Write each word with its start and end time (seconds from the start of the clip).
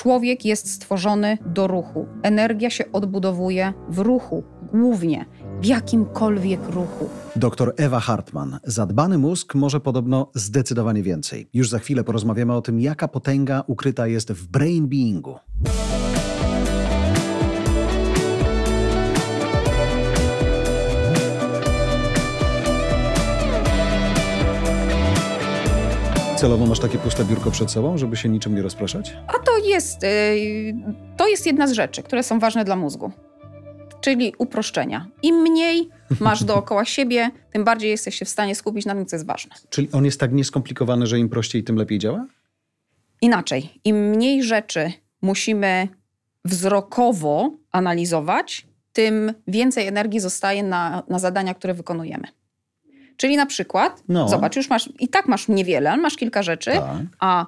Człowiek 0.00 0.44
jest 0.44 0.70
stworzony 0.70 1.38
do 1.46 1.66
ruchu. 1.66 2.06
Energia 2.22 2.70
się 2.70 2.92
odbudowuje 2.92 3.72
w 3.88 3.98
ruchu, 3.98 4.42
głównie 4.72 5.26
w 5.60 5.64
jakimkolwiek 5.64 6.60
ruchu. 6.68 7.08
Doktor 7.36 7.74
Ewa 7.76 8.00
Hartman. 8.00 8.58
Zadbany 8.64 9.18
mózg 9.18 9.54
może 9.54 9.80
podobno 9.80 10.30
zdecydowanie 10.34 11.02
więcej. 11.02 11.48
Już 11.54 11.68
za 11.68 11.78
chwilę 11.78 12.04
porozmawiamy 12.04 12.54
o 12.54 12.62
tym, 12.62 12.80
jaka 12.80 13.08
potęga 13.08 13.64
ukryta 13.66 14.06
jest 14.06 14.32
w 14.32 14.46
brain 14.46 14.88
beingu. 14.88 15.38
Celowo 26.40 26.66
masz 26.66 26.80
takie 26.80 26.98
puste 26.98 27.24
biurko 27.24 27.50
przed 27.50 27.70
sobą, 27.70 27.98
żeby 27.98 28.16
się 28.16 28.28
niczym 28.28 28.54
nie 28.54 28.62
rozpraszać? 28.62 29.16
A 29.26 29.38
to 29.38 29.58
jest, 29.58 30.02
yy, 30.02 30.74
to 31.16 31.28
jest 31.28 31.46
jedna 31.46 31.66
z 31.66 31.72
rzeczy, 31.72 32.02
które 32.02 32.22
są 32.22 32.38
ważne 32.38 32.64
dla 32.64 32.76
mózgu. 32.76 33.12
Czyli 34.00 34.32
uproszczenia. 34.38 35.06
Im 35.22 35.36
mniej 35.36 35.88
masz 36.20 36.44
dookoła 36.50 36.84
siebie, 36.84 37.30
tym 37.52 37.64
bardziej 37.64 37.90
jesteś 37.90 38.14
się 38.14 38.24
w 38.24 38.28
stanie 38.28 38.54
skupić 38.54 38.86
na 38.86 38.94
tym, 38.94 39.06
co 39.06 39.16
jest 39.16 39.26
ważne. 39.26 39.54
Czyli 39.70 39.88
on 39.92 40.04
jest 40.04 40.20
tak 40.20 40.32
nieskomplikowany, 40.32 41.06
że 41.06 41.18
im 41.18 41.28
prościej, 41.28 41.64
tym 41.64 41.76
lepiej 41.76 41.98
działa? 41.98 42.26
Inaczej, 43.20 43.80
im 43.84 43.96
mniej 43.96 44.42
rzeczy 44.42 44.92
musimy 45.22 45.88
wzrokowo 46.44 47.50
analizować, 47.72 48.66
tym 48.92 49.34
więcej 49.46 49.86
energii 49.86 50.20
zostaje 50.20 50.62
na, 50.62 51.02
na 51.08 51.18
zadania, 51.18 51.54
które 51.54 51.74
wykonujemy. 51.74 52.28
Czyli 53.20 53.36
na 53.36 53.46
przykład, 53.46 54.02
No. 54.08 54.28
zobacz, 54.28 54.56
już 54.56 54.70
masz, 54.70 54.88
i 54.98 55.08
tak 55.08 55.28
masz 55.28 55.48
niewiele, 55.48 55.96
masz 55.96 56.16
kilka 56.16 56.42
rzeczy, 56.42 56.70
Tak. 56.70 56.96
a 57.18 57.46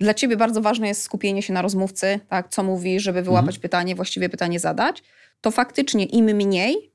dla 0.00 0.14
ciebie 0.14 0.36
bardzo 0.36 0.60
ważne 0.60 0.88
jest 0.88 1.02
skupienie 1.02 1.42
się 1.42 1.52
na 1.52 1.62
rozmówcy, 1.62 2.20
tak, 2.28 2.48
co 2.48 2.62
mówi, 2.62 3.00
żeby 3.00 3.22
wyłapać 3.22 3.48
Mhm. 3.54 3.62
pytanie, 3.62 3.94
właściwie 3.94 4.28
pytanie 4.28 4.60
zadać, 4.60 5.02
to 5.40 5.50
faktycznie 5.50 6.04
im 6.04 6.24
mniej, 6.24 6.92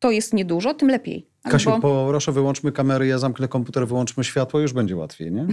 to 0.00 0.10
jest 0.10 0.34
niedużo, 0.34 0.74
tym 0.74 0.88
lepiej. 0.88 1.26
Tak, 1.42 1.52
Kasiu, 1.52 1.70
proszę 1.80 2.32
wyłączmy 2.32 2.72
kamery, 2.72 3.06
ja 3.06 3.18
zamknę 3.18 3.48
komputer, 3.48 3.88
wyłączmy 3.88 4.24
światło, 4.24 4.60
już 4.60 4.72
będzie 4.72 4.96
łatwiej, 4.96 5.32
nie? 5.32 5.46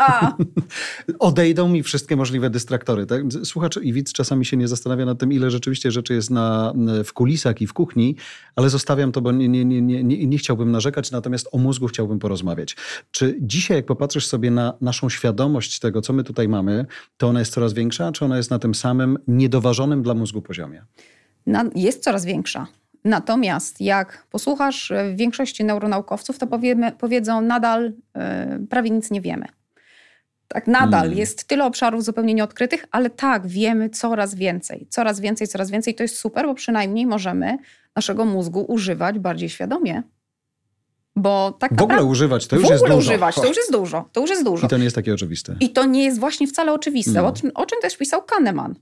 Odejdą 1.18 1.68
mi 1.68 1.82
wszystkie 1.82 2.16
możliwe 2.16 2.50
dystraktory. 2.50 3.06
Tak? 3.06 3.22
Słuchacz 3.44 3.76
i 3.76 3.92
widz 3.92 4.12
czasami 4.12 4.44
się 4.44 4.56
nie 4.56 4.68
zastanawia 4.68 5.04
nad 5.04 5.18
tym, 5.18 5.32
ile 5.32 5.50
rzeczywiście 5.50 5.90
rzeczy 5.90 6.14
jest 6.14 6.30
na, 6.30 6.72
w 7.04 7.12
kulisach 7.12 7.60
i 7.60 7.66
w 7.66 7.72
kuchni, 7.72 8.16
ale 8.56 8.70
zostawiam 8.70 9.12
to, 9.12 9.20
bo 9.20 9.32
nie, 9.32 9.48
nie, 9.48 9.64
nie, 9.64 9.82
nie, 9.82 10.04
nie, 10.04 10.26
nie 10.26 10.38
chciałbym 10.38 10.70
narzekać, 10.70 11.10
natomiast 11.10 11.48
o 11.52 11.58
mózgu 11.58 11.86
chciałbym 11.86 12.18
porozmawiać. 12.18 12.76
Czy 13.10 13.38
dzisiaj, 13.40 13.76
jak 13.76 13.86
popatrzysz 13.86 14.26
sobie 14.26 14.50
na 14.50 14.74
naszą 14.80 15.08
świadomość 15.08 15.78
tego, 15.78 16.00
co 16.00 16.12
my 16.12 16.24
tutaj 16.24 16.48
mamy, 16.48 16.86
to 17.16 17.28
ona 17.28 17.38
jest 17.38 17.52
coraz 17.52 17.72
większa, 17.72 18.12
czy 18.12 18.24
ona 18.24 18.36
jest 18.36 18.50
na 18.50 18.58
tym 18.58 18.74
samym 18.74 19.18
niedoważonym 19.28 20.02
dla 20.02 20.14
mózgu 20.14 20.42
poziomie? 20.42 20.84
na, 21.46 21.64
jest 21.74 22.02
coraz 22.02 22.24
większa. 22.24 22.66
Natomiast 23.04 23.80
jak 23.80 24.26
posłuchasz 24.30 24.90
e, 24.90 25.12
większości 25.14 25.64
neuronaukowców, 25.64 26.38
to 26.38 26.46
powiemy, 26.46 26.92
powiedzą 26.92 27.40
nadal 27.40 27.92
e, 28.16 28.58
prawie 28.70 28.90
nic 28.90 29.10
nie 29.10 29.20
wiemy. 29.20 29.46
Tak, 30.48 30.66
nadal 30.66 31.00
Hmm. 31.00 31.18
jest 31.18 31.44
tyle 31.44 31.64
obszarów 31.64 32.04
zupełnie 32.04 32.34
nieodkrytych, 32.34 32.84
ale 32.90 33.10
tak, 33.10 33.46
wiemy 33.46 33.90
coraz 33.90 34.34
więcej. 34.34 34.86
Coraz 34.90 35.20
więcej, 35.20 35.48
coraz 35.48 35.70
więcej. 35.70 35.94
To 35.94 36.02
jest 36.02 36.16
super, 36.18 36.46
bo 36.46 36.54
przynajmniej 36.54 37.06
możemy 37.06 37.58
naszego 37.96 38.24
mózgu 38.24 38.64
używać 38.68 39.18
bardziej 39.18 39.48
świadomie. 39.48 40.02
Bo 41.16 41.56
tak 41.58 41.74
W 41.78 41.82
ogóle 41.82 42.04
używać, 42.04 42.46
to 42.46 42.56
już 42.56 42.66
w 42.66 42.70
jest 42.70 42.82
ogóle 42.82 42.96
dużo. 42.96 43.10
używać, 43.10 43.34
to 43.34 43.46
już 43.46 43.56
jest 43.56 43.72
dużo. 43.72 44.08
To 44.12 44.20
już 44.20 44.30
jest 44.30 44.44
dużo. 44.44 44.66
I 44.66 44.70
to 44.70 44.76
nie 44.76 44.84
jest 44.84 44.96
takie 44.96 45.14
oczywiste. 45.14 45.56
I 45.60 45.70
to 45.70 45.84
nie 45.84 46.04
jest 46.04 46.20
właśnie 46.20 46.46
wcale 46.46 46.72
oczywiste. 46.72 47.12
No. 47.22 47.26
O, 47.26 47.32
czym, 47.32 47.50
o 47.54 47.66
czym 47.66 47.78
też 47.82 47.96
pisał 47.96 48.22
Kahneman? 48.22 48.74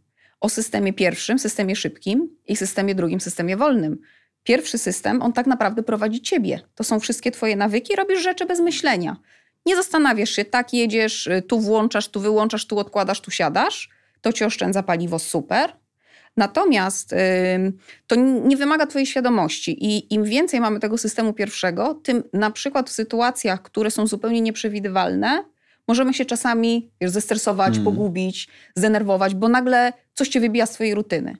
O 0.43 0.48
systemie 0.48 0.93
pierwszym, 0.93 1.39
systemie 1.39 1.77
szybkim 1.77 2.37
i 2.48 2.57
systemie 2.57 2.95
drugim, 2.95 3.21
systemie 3.21 3.57
wolnym. 3.57 3.98
Pierwszy 4.43 4.79
system, 4.79 5.23
on 5.23 5.33
tak 5.33 5.47
naprawdę 5.47 5.83
prowadzi 5.83 6.21
ciebie. 6.21 6.61
To 6.75 6.85
są 6.85 7.01
wszystkie 7.01 7.31
twoje 7.31 7.57
nawyki, 7.57 7.97
robisz 7.97 8.23
rzeczy 8.23 8.47
bez 8.47 8.61
myślenia. 8.61 9.17
Nie 9.67 9.77
zastanawiasz 9.77 10.31
się, 10.31 10.45
tak 10.45 10.73
jedziesz, 10.73 11.27
y, 11.27 11.42
tu 11.42 11.61
włączasz, 11.61 12.08
tu 12.08 12.20
wyłączasz, 12.20 12.67
tu 12.67 12.79
odkładasz, 12.79 13.20
tu 13.20 13.31
siadasz. 13.31 13.91
To 14.20 14.33
ci 14.33 14.45
oszczędza 14.45 14.83
paliwo, 14.83 15.19
super. 15.19 15.73
Natomiast 16.36 17.14
to 18.07 18.17
nie 18.45 18.57
wymaga 18.57 18.86
twojej 18.86 19.07
świadomości 19.07 19.85
i 19.85 20.14
im 20.14 20.25
więcej 20.25 20.61
mamy 20.61 20.81
tego 20.81 20.98
systemu 20.98 21.33
pierwszego, 21.33 21.95
tym 21.95 22.23
na 22.33 22.51
przykład 22.51 22.91
w 22.91 22.92
sytuacjach, 22.92 23.63
które 23.63 23.91
są 23.91 24.07
zupełnie 24.07 24.41
nieprzewidywalne, 24.41 25.45
możemy 25.89 26.15
się 26.15 26.25
czasami 26.25 26.91
wiesz, 27.01 27.11
zestresować, 27.11 27.73
Mm. 27.75 27.85
pogubić, 27.85 28.48
zdenerwować, 28.77 29.35
bo 29.35 29.48
nagle 29.48 29.93
coś 30.15 30.29
cię 30.29 30.41
wybija 30.41 30.67
z 30.67 30.70
twojej 30.70 30.95
rutyny. 30.95 31.37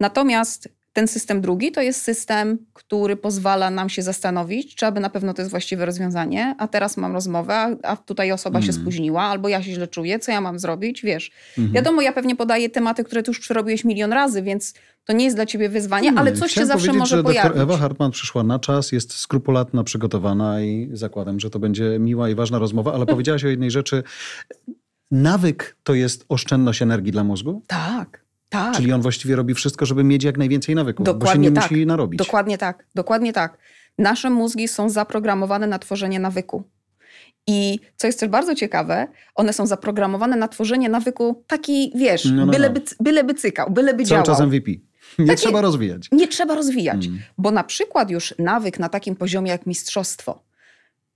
Natomiast 0.00 0.68
ten 0.94 1.08
system 1.08 1.40
drugi 1.40 1.72
to 1.72 1.80
jest 1.82 2.02
system, 2.02 2.58
który 2.72 3.16
pozwala 3.16 3.70
nam 3.70 3.88
się 3.88 4.02
zastanowić, 4.02 4.74
czy 4.74 4.86
aby 4.86 5.00
na 5.00 5.10
pewno 5.10 5.34
to 5.34 5.42
jest 5.42 5.50
właściwe 5.50 5.86
rozwiązanie, 5.86 6.54
a 6.58 6.68
teraz 6.68 6.96
mam 6.96 7.12
rozmowę, 7.12 7.76
a- 7.82 7.96
tutaj 7.96 8.32
osoba 8.32 8.62
się 8.62 8.70
Mm. 8.70 8.82
spóźniła, 8.82 9.22
albo 9.22 9.48
ja 9.48 9.62
się 9.62 9.72
źle 9.72 9.88
czuję, 9.88 10.18
co 10.18 10.32
ja 10.32 10.40
mam 10.40 10.58
zrobić, 10.58 11.02
wiesz. 11.02 11.30
Mhm. 11.58 11.72
Wiadomo, 11.74 12.02
ja 12.02 12.12
pewnie 12.12 12.36
podaję 12.36 12.70
tematy, 12.70 13.04
które 13.04 13.22
ty 13.22 13.30
już 13.30 13.40
przerobiłeś 13.40 13.84
milion 13.84 14.12
razy, 14.12 14.42
więc 14.42 14.74
to 15.04 15.12
nie 15.12 15.24
jest 15.24 15.36
dla 15.36 15.46
ciebie 15.46 15.68
wyzwanie, 15.68 16.12
ale 16.16 16.32
coś 16.32 16.52
się 16.52 16.66
zawsze 16.66 16.92
może 16.92 17.16
że 17.16 17.22
pojawić. 17.22 17.60
Ewa 17.62 17.76
Hartman 17.76 18.10
przyszła 18.10 18.42
na 18.42 18.58
czas, 18.58 18.92
jest 18.92 19.12
skrupulatna, 19.12 19.84
przygotowana 19.84 20.60
i 20.62 20.90
zakładam, 20.92 21.40
że 21.40 21.50
to 21.50 21.58
będzie 21.58 21.98
miła 21.98 22.28
i 22.30 22.34
ważna 22.34 22.58
rozmowa, 22.58 22.92
ale 22.94 23.06
powiedziałaś 23.16 23.44
o 23.44 23.48
jednej 23.48 23.70
rzeczy. 23.70 24.02
Nawyk 25.10 25.76
to 25.82 25.94
jest 25.94 26.24
oszczędność 26.28 26.82
energii 26.82 27.12
dla 27.12 27.24
mózgu? 27.24 27.62
Tak, 27.66 28.23
tak. 28.54 28.76
Czyli 28.76 28.92
on 28.92 29.02
właściwie 29.02 29.36
robi 29.36 29.54
wszystko, 29.54 29.86
żeby 29.86 30.04
mieć 30.04 30.24
jak 30.24 30.38
najwięcej 30.38 30.74
nawyków, 30.74 31.06
bo 31.06 31.12
się 31.12 31.18
Dokładnie 31.18 31.50
nie 31.50 31.54
tak. 31.56 31.70
musi 31.70 31.86
narobić. 31.86 32.18
Dokładnie 32.18 32.58
tak, 32.58 32.86
dokładnie 32.94 33.32
tak. 33.32 33.58
Nasze 33.98 34.30
mózgi 34.30 34.68
są 34.68 34.88
zaprogramowane 34.88 35.66
na 35.66 35.78
tworzenie 35.78 36.20
nawyku. 36.20 36.62
I 37.46 37.78
co 37.96 38.06
jest 38.06 38.20
też 38.20 38.28
bardzo 38.28 38.54
ciekawe, 38.54 39.06
one 39.34 39.52
są 39.52 39.66
zaprogramowane 39.66 40.36
na 40.36 40.48
tworzenie 40.48 40.88
nawyku 40.88 41.44
taki, 41.46 41.92
wiesz, 41.96 42.24
No, 42.24 42.46
no, 42.46 42.52
byleby, 42.52 42.80
no. 42.80 42.96
byleby 43.00 43.34
cykał, 43.34 43.70
byleby 43.70 43.98
Cały 44.04 44.08
działał. 44.08 44.24
czas 44.24 44.40
MVP. 44.40 44.70
Nie 45.18 45.36
trzeba 45.36 45.60
rozwijać. 45.60 46.08
Nie 46.12 46.28
trzeba 46.28 46.54
rozwijać, 46.54 47.06
Mm. 47.06 47.18
bo 47.38 47.50
na 47.50 47.64
przykład 47.64 48.10
już 48.10 48.34
nawyk 48.38 48.78
na 48.78 48.88
takim 48.88 49.16
poziomie 49.16 49.50
jak 49.50 49.66
mistrzostwo. 49.66 50.42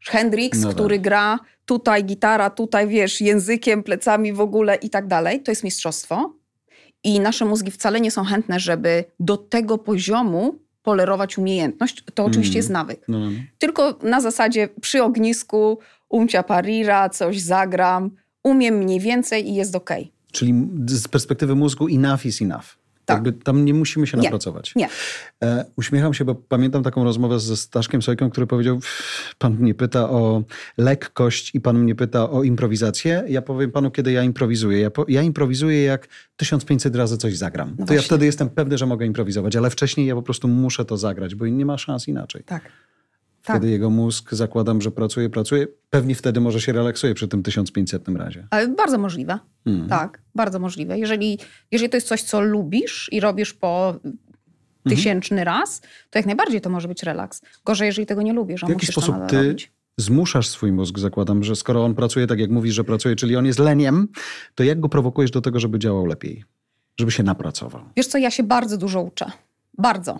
Hendrix, 0.05 0.59
No 0.61 0.67
tak. 0.67 0.75
który 0.75 0.99
gra 0.99 1.39
tutaj 1.65 2.05
gitara, 2.05 2.51
tutaj 2.51 2.89
wiesz, 2.89 3.21
językiem, 3.21 3.83
plecami 3.83 4.33
w 4.33 4.41
ogóle 4.41 4.75
i 4.75 4.91
tak 4.91 5.07
dalej, 5.07 5.43
to 5.43 5.51
jest 5.51 5.65
mistrzostwo. 5.65 6.35
I 7.05 7.21
nasze 7.21 7.45
mózgi 7.45 7.71
wcale 7.71 8.01
nie 8.01 8.11
są 8.11 8.25
chętne, 8.25 8.61
żeby 8.61 9.05
do 9.21 9.37
tego 9.37 9.79
poziomu 9.79 10.59
polerować 10.83 11.39
umiejętność. 11.39 12.05
To 12.15 12.25
oczywiście 12.25 12.53
Mm. 12.53 12.57
jest 12.59 12.71
nawyk. 12.71 13.01
No, 13.09 13.19
no, 13.19 13.31
no. 13.31 13.39
Tylko 13.59 13.99
na 14.03 14.21
zasadzie 14.21 14.69
przy 14.81 15.03
ognisku 15.03 15.79
umcia 16.09 16.43
parira, 16.43 17.09
coś 17.09 17.41
zagram, 17.41 18.11
umiem 18.43 18.75
mniej 18.75 19.01
więcej 19.01 19.49
i 19.49 19.55
jest 19.55 19.75
okej. 19.77 20.13
Czyli 20.33 20.55
z 20.87 21.09
perspektywy 21.09 21.55
mózgu 21.55 21.87
enough 21.89 22.25
is 22.27 22.43
enough. 22.43 22.79
Tak. 23.09 23.17
Jakby 23.17 23.33
tam 23.45 23.65
nie 23.65 23.75
musimy 23.75 24.07
się 24.07 24.17
Nie. 24.19 24.23
napracować. 24.23 24.75
Nie. 24.75 24.89
E, 25.43 25.65
uśmiecham 25.77 26.15
się, 26.15 26.25
bo 26.25 26.35
pamiętam 26.35 26.83
taką 26.83 27.05
rozmowę 27.05 27.41
ze 27.41 27.57
Staszkiem 27.57 28.03
Sojką, 28.03 28.31
który 28.31 28.47
powiedział, 28.47 28.77
"Pff, 28.79 29.35
pan 29.39 29.55
mnie 29.55 29.75
pyta 29.75 30.11
o 30.11 30.43
lekkość 30.79 31.55
i 31.55 31.61
pan 31.61 31.79
mnie 31.79 31.95
pyta 31.95 32.31
o 32.31 32.43
improwizację. 32.43 33.25
Ja 33.29 33.43
powiem 33.43 33.71
panu, 33.73 33.91
kiedy 33.91 34.13
ja 34.13 34.23
improwizuję. 34.23 34.81
Ja, 34.81 34.91
po, 34.91 35.05
ja 35.09 35.23
improwizuję, 35.23 35.83
jak 35.83 36.09
1500 36.37 36.97
razy 36.97 37.19
coś 37.19 37.37
zagram. 37.37 37.69
No 37.69 37.75
to 37.77 37.81
ja 37.83 37.87
właśnie. 37.87 38.03
wtedy 38.03 38.27
jestem 38.27 38.51
pewny, 38.51 38.79
że 38.79 38.87
mogę 38.87 39.07
improwizować, 39.07 39.57
ale 39.57 39.71
wcześniej 39.71 40.07
ja 40.07 40.15
po 40.15 40.23
prostu 40.23 40.49
muszę 40.49 40.85
to 40.85 40.97
zagrać, 40.97 41.35
bo 41.35 41.47
nie 41.47 41.67
ma 41.67 41.79
szans 41.79 42.09
inaczej. 42.09 42.43
Tak. 42.45 42.63
Tak. 43.45 43.57
Wtedy 43.57 43.71
jego 43.73 43.91
mózg, 43.91 44.33
zakładam, 44.35 44.81
że 44.83 44.91
pracuje, 44.91 45.31
pracuje. 45.31 45.67
Pewnie 45.91 46.15
wtedy 46.15 46.41
może 46.41 46.61
się 46.61 46.73
relaksuje 46.73 47.15
przy 47.15 47.29
tym 47.29 47.43
1500 47.43 48.09
razie. 48.09 48.47
Ale 48.51 48.69
bardzo 48.69 48.99
możliwe. 48.99 49.39
Mm. 49.67 49.89
Tak, 49.89 50.23
bardzo 50.35 50.59
możliwe. 50.59 50.99
Jeżeli, 50.99 51.39
jeżeli 51.71 51.91
to 51.91 51.97
jest 51.97 52.07
coś, 52.09 52.23
co 52.23 52.41
lubisz 52.41 53.09
i 53.13 53.21
robisz 53.21 53.55
po 53.55 53.95
Mhm. 54.85 54.97
tysięczny 54.97 55.45
raz, 55.45 55.81
to 56.11 56.19
jak 56.19 56.27
najbardziej 56.27 56.61
to 56.61 56.71
może 56.71 56.89
być 56.89 57.03
relaks. 57.03 57.43
Gorzej, 57.65 57.87
jeżeli 57.87 58.07
tego 58.07 58.23
nie 58.23 58.33
lubisz, 58.33 58.61
W 58.61 58.69
jaki 58.69 58.87
sposób 58.87 59.15
ty 59.29 59.37
robić. 59.43 59.73
zmuszasz 59.97 60.49
swój 60.49 60.73
mózg, 60.73 60.99
zakładam, 60.99 61.45
że 61.45 61.57
skoro 61.57 61.85
on 61.85 61.95
pracuje 61.95 62.27
tak, 62.27 62.39
jak 62.39 62.51
mówisz, 62.51 62.75
że 62.75 62.85
pracuje, 62.85 63.17
czyli 63.17 63.37
on 63.37 63.47
jest 63.47 63.59
leniem, 63.59 64.09
to 64.55 64.65
jak 64.65 64.81
go 64.81 64.89
prowokujesz 64.89 65.31
do 65.31 65.41
tego, 65.41 65.61
żeby 65.61 65.79
działał 65.79 66.07
lepiej? 66.07 66.45
Żeby 67.01 67.11
się 67.13 67.23
napracował? 67.23 67.83
Wiesz 67.97 68.07
co, 68.07 68.19
ja 68.19 68.31
się 68.31 68.43
bardzo 68.43 68.79
dużo 68.79 69.03
uczę. 69.03 69.31
Bardzo. 69.79 70.19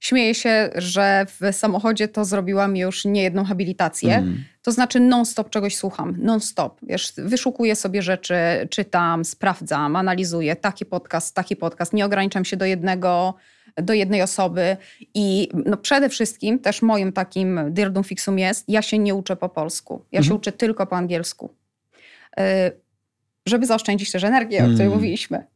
Śmieję 0.00 0.34
się, 0.34 0.70
że 0.74 1.26
w 1.28 1.54
samochodzie 1.56 2.08
to 2.08 2.24
zrobiłam 2.24 2.76
już 2.76 3.04
niejedną 3.04 3.44
habilitację. 3.44 4.16
Mm. 4.16 4.44
To 4.62 4.72
znaczy 4.72 5.00
non-stop 5.00 5.50
czegoś 5.50 5.76
słucham. 5.76 6.16
Non-stop. 6.18 6.78
Wiesz, 6.82 7.12
wyszukuję 7.16 7.76
sobie 7.76 8.02
rzeczy, 8.02 8.34
czytam, 8.70 9.24
sprawdzam, 9.24 9.96
analizuję. 9.96 10.56
Taki 10.56 10.86
podcast, 10.86 11.34
taki 11.34 11.56
podcast. 11.56 11.92
Nie 11.92 12.06
ograniczam 12.06 12.44
się 12.44 12.56
do 12.56 12.64
jednego, 12.64 13.34
do 13.76 13.92
jednej 13.92 14.22
osoby. 14.22 14.76
I 15.14 15.48
no 15.66 15.76
przede 15.76 16.08
wszystkim 16.08 16.58
też 16.58 16.82
moim 16.82 17.12
takim 17.12 17.60
dirdum 17.70 18.04
fixum 18.04 18.38
jest, 18.38 18.68
ja 18.68 18.82
się 18.82 18.98
nie 18.98 19.14
uczę 19.14 19.36
po 19.36 19.48
polsku. 19.48 20.04
Ja 20.12 20.20
się 20.20 20.24
Mhm. 20.26 20.36
uczę 20.40 20.52
tylko 20.52 20.86
po 20.86 20.96
angielsku. 20.96 21.54
Y, 22.40 22.42
żeby 23.46 23.66
zaoszczędzić 23.66 24.12
też 24.12 24.24
energię, 24.24 24.58
o 24.58 24.66
której 24.66 24.86
Mm. 24.86 24.94
mówiliśmy. 24.98 25.46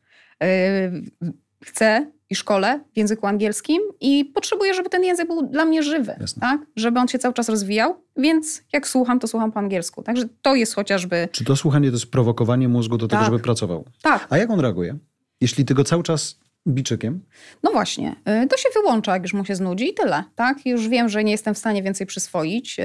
Chcę 1.64 2.06
i 2.30 2.34
szkole 2.34 2.80
w 2.94 2.98
języku 2.98 3.26
angielskim 3.26 3.82
i 4.00 4.24
potrzebuję, 4.24 4.74
żeby 4.74 4.90
ten 4.90 5.04
język 5.04 5.26
był 5.26 5.42
dla 5.46 5.64
mnie 5.64 5.82
żywy, 5.82 6.16
Jasne. 6.20 6.40
tak? 6.40 6.60
żeby 6.76 7.00
on 7.00 7.08
się 7.08 7.18
cały 7.18 7.34
czas 7.34 7.48
rozwijał, 7.48 8.02
więc 8.16 8.62
jak 8.72 8.88
słucham, 8.88 9.18
to 9.20 9.28
słucham 9.28 9.52
po 9.52 9.58
angielsku. 9.58 10.02
Także 10.02 10.24
to 10.42 10.54
jest 10.54 10.74
chociażby 10.74 11.28
Czy 11.32 11.44
to 11.44 11.56
słuchanie 11.56 11.88
to 11.88 11.94
jest 11.96 12.06
prowokowanie 12.10 12.68
mózgu 12.68 12.96
do 12.98 13.08
tego, 13.08 13.20
Tak. 13.22 13.26
żeby 13.32 13.38
pracował? 13.42 13.84
tak. 14.02 14.26
A 14.30 14.38
jak 14.38 14.50
on 14.50 14.60
reaguje? 14.60 14.98
Jeśli 15.40 15.64
ty 15.64 15.74
go 15.74 15.84
cały 15.84 16.02
czas 16.02 16.38
biczykiem, 16.68 17.20
No 17.62 17.70
właśnie, 17.70 18.16
y, 18.44 18.48
to 18.48 18.56
się 18.56 18.68
wyłącza, 18.74 19.12
jak 19.12 19.22
już 19.22 19.34
mu 19.34 19.44
się 19.44 19.54
znudzi 19.54 19.88
i 19.90 19.94
tyle. 19.94 20.24
Tak? 20.34 20.66
Już 20.66 20.88
wiem, 20.88 21.08
że 21.08 21.24
nie 21.24 21.32
jestem 21.32 21.54
w 21.54 21.58
stanie 21.58 21.82
więcej 21.82 22.06
przyswoić 22.06 22.78
y, 22.78 22.82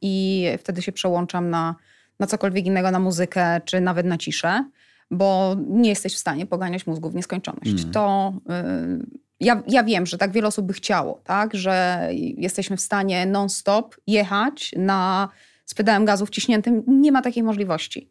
i 0.00 0.44
wtedy 0.58 0.82
się 0.82 0.92
przełączam 0.92 1.50
na, 1.50 1.74
na 2.20 2.26
cokolwiek 2.26 2.66
innego, 2.66 2.90
na 2.90 2.98
muzykę 2.98 3.60
czy 3.64 3.80
nawet 3.80 4.06
na 4.06 4.18
ciszę, 4.18 4.64
bo 5.10 5.56
nie 5.68 5.88
jesteś 5.88 6.14
w 6.14 6.18
stanie 6.18 6.46
poganiać 6.46 6.86
mózgu 6.86 7.10
w 7.10 7.14
nieskończoność. 7.14 7.70
Mhm. 7.70 7.90
To 7.92 8.32
y, 8.50 9.26
ja, 9.40 9.62
ja 9.68 9.84
wiem, 9.84 10.06
że 10.06 10.18
tak 10.18 10.32
wiele 10.32 10.48
osób 10.48 10.66
by 10.66 10.72
chciało, 10.72 11.20
tak? 11.24 11.54
że 11.54 12.08
jesteśmy 12.36 12.76
w 12.76 12.80
stanie 12.80 13.26
non-stop 13.26 13.96
jechać 14.06 14.74
na, 14.76 15.28
z 15.64 15.74
pedałem 15.74 16.04
gazu 16.04 16.26
wciśniętym. 16.26 16.82
Nie 16.86 17.12
ma 17.12 17.22
takiej 17.22 17.42
możliwości. 17.42 18.08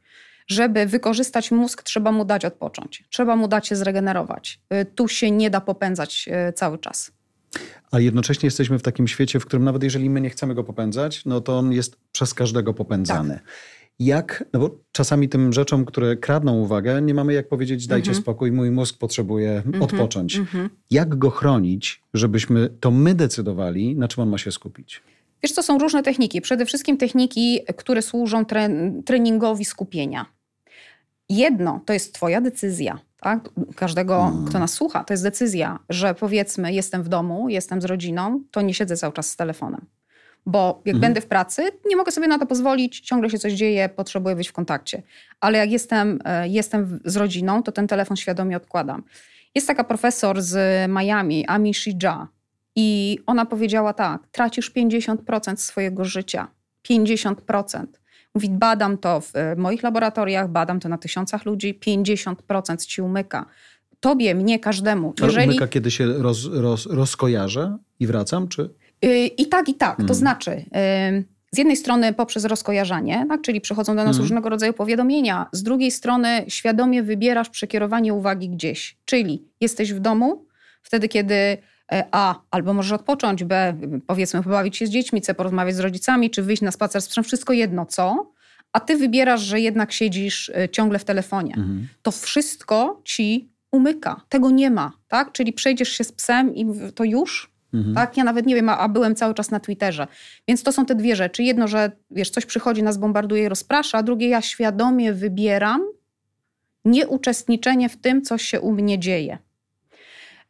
Żeby 0.47 0.85
wykorzystać 0.85 1.51
mózg, 1.51 1.83
trzeba 1.83 2.11
mu 2.11 2.25
dać 2.25 2.45
odpocząć. 2.45 3.03
Trzeba 3.09 3.35
mu 3.35 3.47
dać 3.47 3.67
się 3.67 3.75
zregenerować. 3.75 4.59
Y, 4.73 4.85
Tu 4.85 5.07
się 5.07 5.31
nie 5.31 5.49
da 5.49 5.61
popędzać 5.61 6.29
y, 6.49 6.53
cały 6.53 6.77
czas. 6.77 7.11
a 7.91 7.99
jednocześnie 7.99 8.47
jesteśmy 8.47 8.79
w 8.79 8.81
takim 8.81 9.07
świecie, 9.07 9.39
w 9.39 9.45
którym 9.45 9.63
nawet 9.63 9.83
jeżeli 9.83 10.09
my 10.09 10.21
nie 10.21 10.29
chcemy 10.29 10.55
go 10.55 10.63
popędzać, 10.63 11.25
no 11.25 11.41
to 11.41 11.57
on 11.57 11.71
jest 11.71 11.95
przez 12.11 12.33
każdego 12.33 12.73
popędzany. 12.73 13.33
Tak. 13.33 13.43
Jak, 13.99 14.43
no 14.53 14.59
bo 14.59 14.69
czasami 14.91 15.29
tym 15.29 15.53
rzeczom, 15.53 15.85
które 15.85 16.15
kradną 16.15 16.53
uwagę, 16.59 17.01
nie 17.01 17.13
mamy 17.13 17.33
jak 17.33 17.47
powiedzieć, 17.47 17.87
dajcie 17.87 18.09
Mhm. 18.11 18.23
spokój, 18.23 18.51
mój 18.51 18.71
mózg 18.71 18.97
potrzebuje 18.97 19.63
odpocząć. 19.81 20.35
Mhm. 20.35 20.69
Jak 20.91 21.15
go 21.17 21.29
chronić, 21.29 22.01
żebyśmy 22.13 22.69
to 22.79 22.91
my 22.91 23.13
decydowali, 23.15 23.95
na 23.95 24.07
czym 24.07 24.23
on 24.23 24.29
ma 24.29 24.37
się 24.37 24.51
skupić? 24.51 25.01
Wiesz, 25.43 25.53
to 25.53 25.63
są 25.63 25.77
różne 25.79 26.03
techniki. 26.03 26.41
Przede 26.41 26.65
wszystkim 26.65 26.97
techniki, 26.97 27.59
które 27.77 28.01
służą 28.01 28.45
tre 28.45 28.69
treningowi 29.05 29.65
skupienia. 29.65 30.25
Jedno 31.29 31.81
to 31.85 31.93
jest 31.93 32.13
Twoja 32.13 32.41
decyzja. 32.41 32.99
Tak? 33.21 33.49
Każdego, 33.75 34.31
Mm. 34.33 34.45
kto 34.45 34.59
nas 34.59 34.73
słucha, 34.73 35.03
to 35.03 35.13
jest 35.13 35.23
decyzja, 35.23 35.79
że 35.89 36.15
powiedzmy, 36.15 36.73
jestem 36.73 37.03
w 37.03 37.07
domu, 37.09 37.49
jestem 37.49 37.81
z 37.81 37.85
rodziną, 37.85 38.41
to 38.51 38.61
nie 38.61 38.73
siedzę 38.73 38.97
cały 38.97 39.13
czas 39.13 39.29
z 39.29 39.35
telefonem. 39.35 39.81
Bo 40.45 40.81
jak 40.85 40.95
Mhm. 40.95 41.01
będę 41.01 41.21
w 41.21 41.25
pracy, 41.27 41.71
nie 41.85 41.95
mogę 41.95 42.11
sobie 42.11 42.27
na 42.27 42.39
to 42.39 42.45
pozwolić, 42.45 42.99
ciągle 42.99 43.29
się 43.29 43.39
coś 43.39 43.53
dzieje, 43.53 43.89
potrzebuję 43.89 44.35
być 44.35 44.47
w 44.49 44.53
kontakcie. 44.53 45.03
Ale 45.39 45.57
jak 45.57 45.71
jestem, 45.71 46.19
e, 46.25 46.47
jestem 46.47 46.99
z 47.05 47.15
rodziną, 47.15 47.63
to 47.63 47.71
ten 47.71 47.87
telefon 47.87 48.17
świadomie 48.17 48.57
odkładam. 48.57 49.03
Jest 49.55 49.67
taka 49.67 49.83
profesor 49.83 50.41
z 50.41 50.57
Miami, 50.91 51.45
Ami 51.47 51.73
Shija, 51.73 52.27
i 52.75 53.19
ona 53.25 53.45
powiedziała 53.45 53.93
tak: 53.93 54.27
tracisz 54.31 54.71
50% 54.71 55.61
swojego 55.61 56.05
życia. 56.05 56.47
50%. 56.83 57.85
Mówi, 58.35 58.49
badam 58.49 58.97
to 58.97 59.21
w 59.21 59.35
e, 59.35 59.55
moich 59.55 59.83
laboratoriach, 59.83 60.49
badam 60.49 60.79
to 60.79 60.89
na 60.89 60.97
tysiącach 60.97 61.45
ludzi, 61.45 61.79
50% 61.87 62.85
ci 62.85 63.01
umyka. 63.01 63.45
Tobie, 63.99 64.35
mnie, 64.35 64.59
każdemu. 64.59 65.13
Jeżeli... 65.21 65.47
umyka, 65.49 65.67
kiedy 65.67 65.91
się 65.91 66.07
roz, 66.07 66.45
roz, 66.53 66.85
rozkojarzę 66.85 67.77
i 67.99 68.07
wracam, 68.07 68.47
czy... 68.47 68.69
Y, 69.05 69.07
I 69.27 69.45
tak, 69.47 69.69
i 69.69 69.73
tak. 69.73 69.97
To 69.97 70.03
Mm. 70.03 70.15
znaczy, 70.15 70.51
y, 70.51 70.65
z 71.51 71.57
jednej 71.57 71.75
strony 71.75 72.13
poprzez 72.13 72.45
rozkojarzanie, 72.45 73.25
tak, 73.29 73.41
czyli 73.41 73.61
przychodzą 73.61 73.95
do 73.95 74.03
nas 74.03 74.15
Mm. 74.15 74.21
różnego 74.21 74.49
rodzaju 74.49 74.73
powiadomienia, 74.73 75.45
z 75.51 75.63
drugiej 75.63 75.91
strony 75.91 76.45
świadomie 76.47 77.03
wybierasz 77.03 77.49
przekierowanie 77.49 78.13
uwagi 78.13 78.49
gdzieś. 78.49 78.97
Czyli 79.05 79.43
jesteś 79.61 79.93
w 79.93 79.99
domu, 79.99 80.45
wtedy 80.81 81.07
kiedy 81.07 81.35
e, 81.91 82.03
A, 82.11 82.35
albo 82.51 82.73
możesz 82.73 82.91
odpocząć, 82.91 83.43
B, 83.43 83.73
powiedzmy, 84.07 84.43
pobawić 84.43 84.77
się 84.77 84.87
z 84.87 84.89
dziećmi, 84.89 85.21
C, 85.21 85.33
porozmawiać 85.33 85.75
z 85.75 85.79
rodzicami, 85.79 86.29
czy 86.29 86.43
wyjść 86.43 86.61
na 86.61 86.71
spacer 86.71 87.01
z 87.01 87.07
psem, 87.09 87.23
wszystko 87.23 87.53
jedno 87.53 87.85
co, 87.85 88.31
a 88.73 88.79
ty 88.79 88.97
wybierasz, 88.97 89.41
że 89.41 89.59
jednak 89.59 89.91
siedzisz 89.91 90.51
e, 90.55 90.69
ciągle 90.69 90.99
w 90.99 91.05
telefonie 91.05 91.53
Mhm. 91.57 91.87
to 92.01 92.11
wszystko 92.11 93.01
ci 93.03 93.49
umyka. 93.71 94.21
Tego 94.29 94.51
nie 94.51 94.71
ma, 94.71 94.91
tak? 95.07 95.31
Czyli 95.31 95.53
przejdziesz 95.53 95.89
się 95.89 96.03
z 96.03 96.11
psem 96.11 96.55
i 96.55 96.65
to 96.95 97.03
już, 97.03 97.51
Mhm. 97.75 97.95
tak? 97.95 98.17
Ja 98.17 98.23
nawet 98.23 98.45
nie 98.45 98.55
wiem, 98.55 98.69
a, 98.69 98.77
a 98.77 98.89
byłem 98.89 99.15
cały 99.15 99.33
czas 99.33 99.51
na 99.51 99.59
Twitterze. 99.59 100.07
Więc 100.47 100.63
to 100.63 100.71
są 100.71 100.85
te 100.85 100.95
dwie 100.95 101.15
rzeczy. 101.15 101.43
Jedno, 101.43 101.67
że 101.67 101.91
wiesz, 102.11 102.29
coś 102.29 102.45
przychodzi, 102.45 102.83
nas 102.83 102.97
bombarduje 102.97 103.43
i 103.43 103.49
rozprasza, 103.49 103.97
a 103.97 104.03
drugie, 104.03 104.29
ja 104.29 104.41
świadomie 104.41 105.13
wybieram 105.13 105.81
nieuczestniczenie 106.85 107.89
w 107.89 107.97
tym, 107.97 108.21
co 108.21 108.37
się 108.37 108.61
u 108.61 108.71
mnie 108.71 108.99
dzieje. 108.99 109.37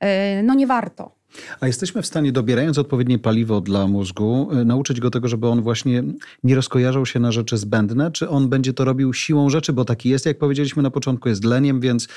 Yy, 0.01 0.07
No 0.43 0.53
nie 0.53 0.67
warto. 0.67 1.15
A 1.59 1.67
jesteśmy 1.67 2.01
w 2.01 2.05
stanie, 2.05 2.31
dobierając 2.31 2.77
odpowiednie 2.77 3.19
paliwo 3.19 3.61
dla 3.61 3.87
mózgu, 3.87 4.49
y, 4.61 4.65
nauczyć 4.65 4.99
go 4.99 5.11
tego, 5.11 5.27
żeby 5.27 5.47
on 5.47 5.61
właśnie 5.61 6.03
nie 6.43 6.55
rozkojarzał 6.55 7.05
się 7.05 7.19
na 7.19 7.31
rzeczy 7.31 7.57
zbędne, 7.57 8.11
czy 8.11 8.29
on 8.29 8.49
będzie 8.49 8.73
to 8.73 8.85
robił 8.85 9.13
siłą 9.13 9.49
rzeczy, 9.49 9.73
bo 9.73 9.85
taki 9.85 10.09
jest, 10.09 10.25
jak 10.25 10.37
powiedzieliśmy 10.37 10.83
na 10.83 10.91
początku, 10.91 11.29
jest 11.29 11.43
leniem, 11.43 11.79
więc 11.79 12.07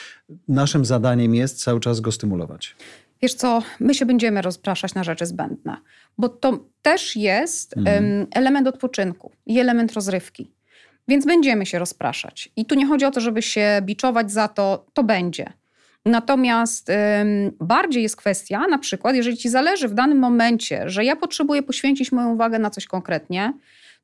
naszym 0.49 0.85
zadaniem 0.85 1.35
jest 1.35 1.63
cały 1.63 1.81
czas 1.81 2.01
go 2.01 2.13
stymulować. 2.13 2.77
Wiesz 3.23 3.35
co, 3.35 3.63
my 3.81 3.95
się 3.95 4.07
będziemy 4.07 4.43
rozpraszać 4.43 4.95
na 4.95 5.05
rzeczy 5.05 5.27
zbędne, 5.27 5.77
bo 6.19 6.29
to 6.29 6.59
też 6.83 7.17
jest 7.17 7.77
Mhm. 7.77 8.05
em, 8.05 8.27
element 8.31 8.69
odpoczynku 8.69 9.33
i 9.47 9.59
element 9.61 9.93
rozrywki. 9.93 10.51
Więc 11.09 11.27
będziemy 11.27 11.67
się 11.67 11.79
rozpraszać. 11.79 12.49
I 12.57 12.65
tu 12.67 12.75
nie 12.75 12.87
chodzi 12.87 13.05
o 13.05 13.11
to, 13.11 13.21
żeby 13.21 13.43
się 13.43 13.81
biczować 13.83 14.33
za 14.33 14.49
to, 14.49 14.87
to 14.93 15.05
będzie. 15.05 15.53
Natomiast 16.05 16.91
em, 16.91 16.97
bardziej 17.61 18.03
jest 18.03 18.17
kwestia, 18.17 18.67
na 18.71 18.79
przykład, 18.79 19.17
jeżeli 19.17 19.37
ci 19.37 19.49
zależy 19.49 19.89
w 19.89 19.95
danym 19.95 20.19
momencie, 20.19 20.89
że 20.91 21.05
ja 21.05 21.17
potrzebuję 21.17 21.63
poświęcić 21.63 22.13
moją 22.13 22.33
uwagę 22.35 22.59
na 22.59 22.71
coś 22.71 22.87
konkretnie, 22.87 23.53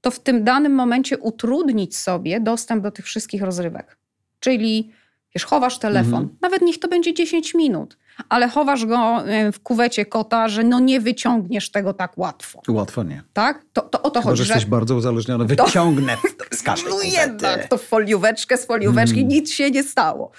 to 0.00 0.10
w 0.10 0.20
tym 0.20 0.44
danym 0.44 0.74
momencie 0.74 1.18
utrudnić 1.18 1.96
sobie 1.96 2.40
dostęp 2.40 2.82
do 2.82 2.90
tych 2.90 3.04
wszystkich 3.04 3.42
rozrywek. 3.42 3.96
Czyli 4.40 4.92
wiesz, 5.34 5.44
chowasz 5.44 5.78
telefon, 5.78 6.14
Mhm. 6.14 6.36
nawet 6.42 6.62
niech 6.62 6.78
to 6.78 6.88
będzie 6.88 7.14
10 7.14 7.54
minut, 7.54 7.96
ale 8.28 8.48
chowasz 8.48 8.86
go 8.86 9.28
e, 9.28 9.52
w 9.52 9.60
kuwecie 9.60 10.06
kota, 10.06 10.48
że 10.48 10.64
no 10.64 10.80
nie 10.80 11.00
wyciągniesz 11.00 11.70
tego 11.70 11.94
tak 11.94 12.18
łatwo. 12.18 12.62
Łatwo 12.68 13.02
nie. 13.02 13.22
Tak? 13.32 13.64
To, 13.72 13.82
to 13.82 14.02
o 14.02 14.10
to 14.10 14.20
Chyba, 14.20 14.30
chodzi, 14.30 14.44
że 14.44 14.54
jesteś 14.54 14.70
bardzo 14.70 14.94
uzależniony. 14.96 15.44
Wyciągnę 15.44 16.16
z 16.52 16.62
każdej 16.68 16.90
no 16.90 16.96
kuwety. 16.96 17.16
jednak 17.16 17.68
to 17.68 17.78
w 17.78 17.82
folióweczkę 17.82 18.56
z 18.56 18.66
folióweczki 18.66 19.18
Mm. 19.20 19.28
nic 19.28 19.52
się 19.52 19.70
nie 19.70 19.82
stało. 19.82 20.30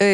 Yy, 0.00 0.06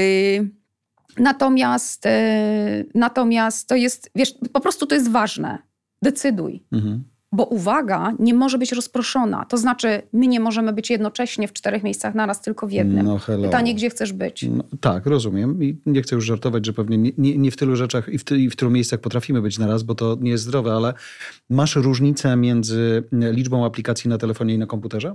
natomiast, 1.19 2.05
yy, 2.05 2.87
natomiast 2.94 3.69
to 3.69 3.75
jest, 3.77 4.11
wiesz, 4.15 4.34
po 4.53 4.61
prostu 4.61 4.87
to 4.87 4.94
jest 4.94 5.11
ważne. 5.11 5.58
Decyduj. 6.03 6.65
Mhm. 6.72 7.05
Bo 7.34 7.44
uwaga 7.44 8.12
nie 8.19 8.34
może 8.34 8.58
być 8.58 8.72
rozproszona. 8.72 9.44
To 9.44 9.56
znaczy, 9.56 10.03
my 10.12 10.27
nie 10.27 10.41
możemy 10.41 10.72
być 10.72 10.91
jednocześnie 10.91 11.48
w 11.48 11.53
czterech 11.53 11.82
miejscach 11.82 12.15
naraz, 12.15 12.41
tylko 12.43 12.67
w 12.67 12.72
jednym. 12.72 13.06
No 13.06 13.19
hello. 13.19 13.43
Pytanie, 13.44 13.74
gdzie 13.74 13.91
chcesz 13.91 14.12
być? 14.12 14.46
No, 14.51 14.65
tak, 14.81 15.06
rozumiem. 15.06 15.62
I 15.62 15.77
nie 15.86 16.03
chcę 16.03 16.15
już 16.15 16.24
żartować, 16.24 16.67
że 16.67 16.72
pewnie 16.72 16.98
nie, 16.98 17.12
nie, 17.19 17.39
nie 17.39 17.51
w 17.51 17.56
tylu 17.56 17.77
rzeczach 17.77 18.08
i 18.08 18.19
w, 18.19 18.24
ty, 18.24 18.39
i 18.39 18.51
w 18.51 18.56
tylu 18.56 18.70
miejscach 18.70 19.01
potrafimy 19.01 19.43
być 19.43 19.58
na 19.58 19.67
raz, 19.67 19.82
bo 19.82 19.94
to 19.94 20.17
nie 20.20 20.31
jest 20.31 20.44
zdrowe, 20.44 20.72
ale 20.72 20.94
masz 21.51 21.77
różnicę 21.77 22.36
między 22.36 23.03
liczbą 23.12 23.65
aplikacji 23.65 24.10
na 24.10 24.19
telefonie 24.19 24.55
i 24.55 24.58
na 24.58 24.67
komputerze? 24.67 25.15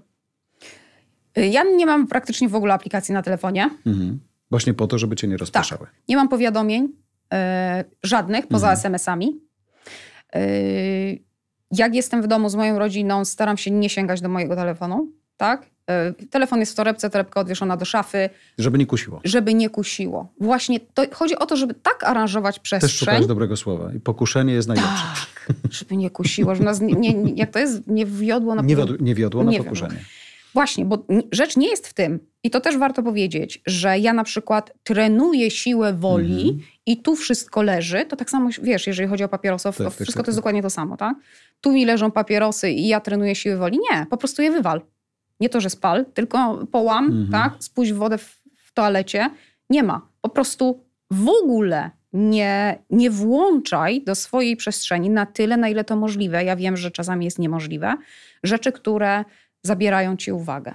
Yy, 1.36 1.48
Ja 1.48 1.64
nie 1.64 1.86
mam 1.86 2.08
praktycznie 2.08 2.50
w 2.50 2.56
ogóle 2.56 2.74
aplikacji 2.74 3.14
na 3.14 3.22
telefonie. 3.22 3.70
Mhm. 3.86 4.20
Właśnie 4.50 4.74
po 4.74 4.88
to, 4.88 4.98
żeby 4.98 5.16
cię 5.16 5.28
nie 5.28 5.38
rozpraszały. 5.38 5.88
Nie 6.10 6.16
mam 6.16 6.30
powiadomień 6.30 6.84
yy, 6.84 7.38
żadnych 8.04 8.48
poza 8.48 8.68
Mhm. 8.68 8.78
SMS-ami. 8.80 9.42
Yy, 10.36 11.28
jak 11.72 11.96
jestem 11.96 12.22
w 12.22 12.28
domu 12.28 12.50
z 12.50 12.56
moją 12.56 12.80
rodziną, 12.80 13.26
staram 13.26 13.58
się 13.58 13.72
nie 13.72 13.90
sięgać 13.90 14.22
do 14.22 14.30
mojego 14.30 14.56
telefonu. 14.56 15.08
Tak? 15.38 15.70
Yy, 16.20 16.28
telefon 16.28 16.60
jest 16.60 16.72
w 16.72 16.76
torebce, 16.76 17.10
torebka 17.10 17.40
odwieszona 17.40 17.78
do 17.78 17.86
szafy, 17.86 18.30
Żeby 18.58 18.78
nie 18.78 18.86
kusiło. 18.86 19.22
żeby 19.24 19.54
nie 19.54 19.70
kusiło. 19.70 20.34
Właśnie 20.40 20.80
to, 20.80 21.04
chodzi 21.12 21.36
o 21.36 21.46
to, 21.46 21.58
żeby 21.58 21.74
tak 21.74 22.04
aranżować 22.04 22.56
Też 22.56 22.62
przestrzeń, 22.64 22.98
szukałeś 23.00 23.26
dobrego 23.26 23.58
słowa. 23.58 23.94
I 23.94 24.00
pokuszenie 24.00 24.54
jest 24.54 24.68
najlepsze. 24.68 25.04
tak, 25.48 25.48
żeby 25.72 25.98
nie 25.98 26.10
kusiło, 26.10 26.56
żeby 26.56 26.66
nas 26.66 26.82
nie, 26.82 26.94
nie, 26.94 27.34
jak 27.36 27.52
to 27.52 27.60
jest, 27.60 27.88
nie 27.88 28.06
wiodło 28.06 28.56
na 28.56 28.62
Nie, 28.62 28.76
wiodło, 28.76 28.96
nie 29.00 29.16
wiodło 29.16 29.44
na 29.44 29.52
Nie 29.52 29.64
pokuszenie. 29.64 30.00
Właśnie, 30.54 30.86
bo 30.86 31.06
rzecz 31.32 31.58
nie 31.58 31.70
jest 31.70 31.88
w 31.88 31.94
tym, 31.94 32.20
i 32.44 32.50
to 32.50 32.60
też 32.62 32.78
warto 32.78 33.04
powiedzieć, 33.04 33.62
że 33.66 34.00
ja 34.00 34.14
na 34.14 34.24
przykład 34.24 34.74
trenuję 34.84 35.52
siłę 35.52 35.94
woli 35.94 36.42
Mhm. 36.50 36.60
i 36.86 36.98
tu 37.02 37.16
wszystko 37.16 37.62
leży, 37.62 38.06
to 38.06 38.16
tak 38.16 38.30
samo, 38.30 38.50
wiesz, 38.62 38.88
jeżeli 38.88 39.10
chodzi 39.10 39.24
o 39.24 39.30
papierosów, 39.30 39.78
Tak, 39.78 39.86
to 39.86 39.92
tak, 39.92 39.94
wszystko 39.94 40.20
tak, 40.20 40.26
to 40.26 40.30
jest 40.32 40.38
tak. 40.38 40.42
dokładnie 40.42 40.62
to 40.62 40.70
samo, 40.70 40.98
tak? 40.98 41.16
Tu 41.62 41.72
mi 41.72 41.86
leżą 41.86 42.12
papierosy 42.12 42.72
i 42.72 42.88
ja 42.88 43.00
trenuję 43.00 43.36
siłę 43.36 43.58
woli. 43.58 43.80
Nie, 43.92 44.06
po 44.10 44.18
prostu 44.18 44.42
je 44.42 44.52
wywal. 44.52 44.82
Nie 45.40 45.50
to, 45.50 45.62
że 45.62 45.70
spal, 45.70 46.06
tylko 46.14 46.66
połam, 46.72 47.06
Mhm. 47.06 47.30
tak? 47.32 47.64
Spójrz 47.64 47.94
wodę 47.94 48.18
w, 48.18 48.40
w 48.58 48.74
toalecie. 48.74 49.30
Nie 49.70 49.84
ma. 49.84 50.08
Po 50.22 50.30
prostu 50.30 50.84
w 51.12 51.30
ogóle 51.30 51.92
nie, 52.14 52.80
nie 52.90 53.10
włączaj 53.10 54.02
do 54.04 54.16
swojej 54.16 54.56
przestrzeni 54.58 55.10
na 55.10 55.26
tyle, 55.26 55.58
na 55.58 55.70
ile 55.70 55.84
to 55.84 55.96
możliwe. 55.96 56.44
Ja 56.44 56.56
wiem, 56.56 56.78
że 56.78 56.92
czasami 56.92 57.26
jest 57.26 57.40
niemożliwe. 57.40 57.94
Rzeczy, 58.44 58.72
które 58.72 59.26
zabierają 59.64 60.18
ci 60.18 60.32
uwagę. 60.32 60.74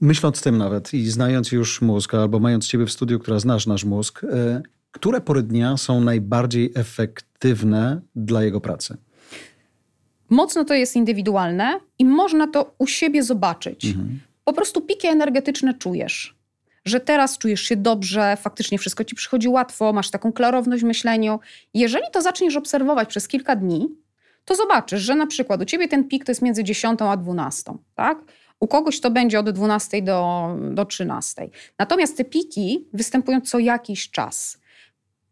Myśląc 0.00 0.42
tym 0.42 0.58
nawet 0.58 0.94
i 0.94 1.10
znając 1.10 1.52
już 1.52 1.82
mózg, 1.82 2.14
albo 2.14 2.38
mając 2.38 2.66
ciebie 2.66 2.86
w 2.86 2.92
studiu, 2.92 3.18
która 3.18 3.38
znasz 3.38 3.66
nasz 3.66 3.84
mózg, 3.84 4.24
e, 4.24 4.62
które 4.92 5.20
pory 5.20 5.42
dnia 5.42 5.76
są 5.76 6.00
najbardziej 6.00 6.72
efektywne 6.74 8.00
dla 8.16 8.42
jego 8.42 8.60
pracy? 8.60 8.96
Mocno 10.30 10.64
to 10.64 10.74
jest 10.74 10.96
indywidualne 10.96 11.80
i 11.98 12.04
można 12.04 12.46
to 12.46 12.74
u 12.78 12.86
siebie 12.86 13.22
zobaczyć. 13.22 13.84
Mhm. 13.84 14.20
Po 14.44 14.52
prostu 14.52 14.80
piki 14.80 15.06
energetyczne 15.06 15.74
czujesz. 15.74 16.38
Że 16.84 17.00
teraz 17.00 17.38
czujesz 17.38 17.60
się 17.60 17.76
dobrze, 17.76 18.36
faktycznie 18.40 18.78
wszystko 18.78 19.04
ci 19.04 19.14
przychodzi 19.14 19.48
łatwo, 19.48 19.92
masz 19.92 20.10
taką 20.10 20.32
klarowność 20.32 20.82
w 20.82 20.86
myśleniu. 20.86 21.40
Jeżeli 21.74 22.04
to 22.12 22.22
zaczniesz 22.22 22.56
obserwować 22.56 23.08
przez 23.08 23.28
kilka 23.28 23.56
dni, 23.56 23.88
to 24.44 24.54
zobaczysz, 24.54 25.02
że 25.02 25.14
na 25.14 25.26
przykład 25.26 25.62
u 25.62 25.64
ciebie 25.64 25.88
ten 25.88 26.08
pik 26.08 26.24
to 26.24 26.30
jest 26.32 26.42
między 26.42 26.64
10 26.64 27.02
a 27.02 27.16
12, 27.16 27.72
tak? 27.94 28.18
U 28.60 28.68
kogoś 28.68 29.00
to 29.00 29.10
będzie 29.10 29.40
od 29.40 29.50
12 29.50 30.02
do, 30.02 30.48
do 30.70 30.84
13. 30.84 31.48
Natomiast 31.78 32.16
te 32.16 32.24
piki 32.24 32.86
występują 32.92 33.40
co 33.40 33.58
jakiś 33.58 34.10
czas. 34.10 34.58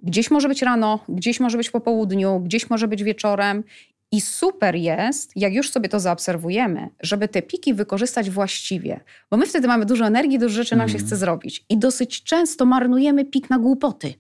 Gdzieś 0.03 0.31
może 0.31 0.49
być 0.49 0.63
rano, 0.63 1.01
gdzieś 1.09 1.41
może 1.41 1.59
być 1.59 1.71
po 1.71 1.81
południu, 1.81 2.41
gdzieś 2.41 2.71
może 2.71 2.89
być 2.89 3.03
wieczorem. 3.03 3.65
I 4.13 4.21
super 4.21 4.75
jest, 4.75 5.33
jak 5.37 5.55
już 5.55 5.71
sobie 5.71 5.89
to 5.89 6.01
zaobserwujemy, 6.01 6.89
żeby 7.01 7.29
te 7.29 7.43
piki 7.43 7.75
wykorzystać 7.75 8.31
właściwie, 8.31 9.01
bo 9.31 9.37
my 9.37 9.47
wtedy 9.47 9.69
mamy 9.69 9.87
dużo 9.87 10.07
energii, 10.07 10.39
dużo 10.39 10.55
rzeczy 10.55 10.77
nam 10.77 10.89
się 10.89 10.95
mhm. 10.95 11.07
chce 11.07 11.17
zrobić. 11.17 11.65
I 11.69 11.79
dosyć 11.79 12.23
często 12.23 12.67
marnujemy 12.67 13.25
pik 13.25 13.51
na 13.51 13.59
głupoty. 13.59 14.15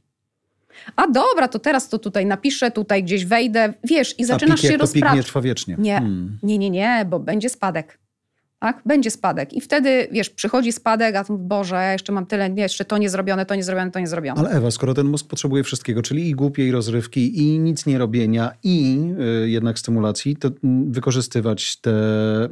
A 0.97 1.07
dobra, 1.09 1.49
to 1.49 1.59
teraz 1.59 1.89
to 1.89 1.99
tutaj 1.99 2.27
napiszę, 2.27 2.71
tutaj 2.71 3.05
gdzieś 3.05 3.25
wejdę, 3.25 3.75
wiesz, 3.85 4.19
i 4.19 4.25
zaczynasz 4.25 4.61
się 4.61 4.77
rozprawiać. 4.77 5.27
nie. 5.67 5.77
Nie, 5.79 5.99
hmm. 5.99 6.39
nie, 6.43 6.59
nie, 6.59 6.71
nie, 6.71 7.07
bo 7.11 7.21
będzie 7.21 7.49
spadek 7.49 7.99
tak? 8.59 8.83
Będzie 8.87 9.11
spadek. 9.11 9.53
I 9.53 9.61
wtedy, 9.61 10.09
wiesz, 10.13 10.31
przychodzi 10.31 10.73
spadek, 10.73 11.17
a 11.17 11.25
tu, 11.25 11.39
Boże, 11.39 11.77
ja 11.77 11.93
jeszcze 11.93 12.13
mam 12.13 12.27
tyle, 12.27 12.51
jeszcze 12.57 12.85
to 12.85 12.99
nie 12.99 13.11
zrobione, 13.11 13.47
to 13.47 13.55
nie 13.55 13.65
zrobione, 13.65 13.91
to 13.91 14.01
nie 14.01 14.07
zrobione. 14.07 14.41
Ale 14.41 14.51
Ewa, 14.51 14.71
skoro 14.71 14.95
ten 14.95 15.07
mózg 15.07 15.29
potrzebuje 15.29 15.65
wszystkiego, 15.65 16.03
czyli 16.03 16.29
i 16.29 16.35
głupiej 16.35 16.73
rozrywki, 16.73 17.39
i 17.39 17.59
nic 17.59 17.87
nie 17.87 17.99
robienia, 17.99 18.53
i 18.63 18.99
y, 19.45 19.49
jednak 19.49 19.79
stymulacji, 19.79 20.37
to 20.37 20.49
y, 20.49 20.53
wykorzystywać 20.87 21.77
te 21.77 21.91
y, 21.91 22.49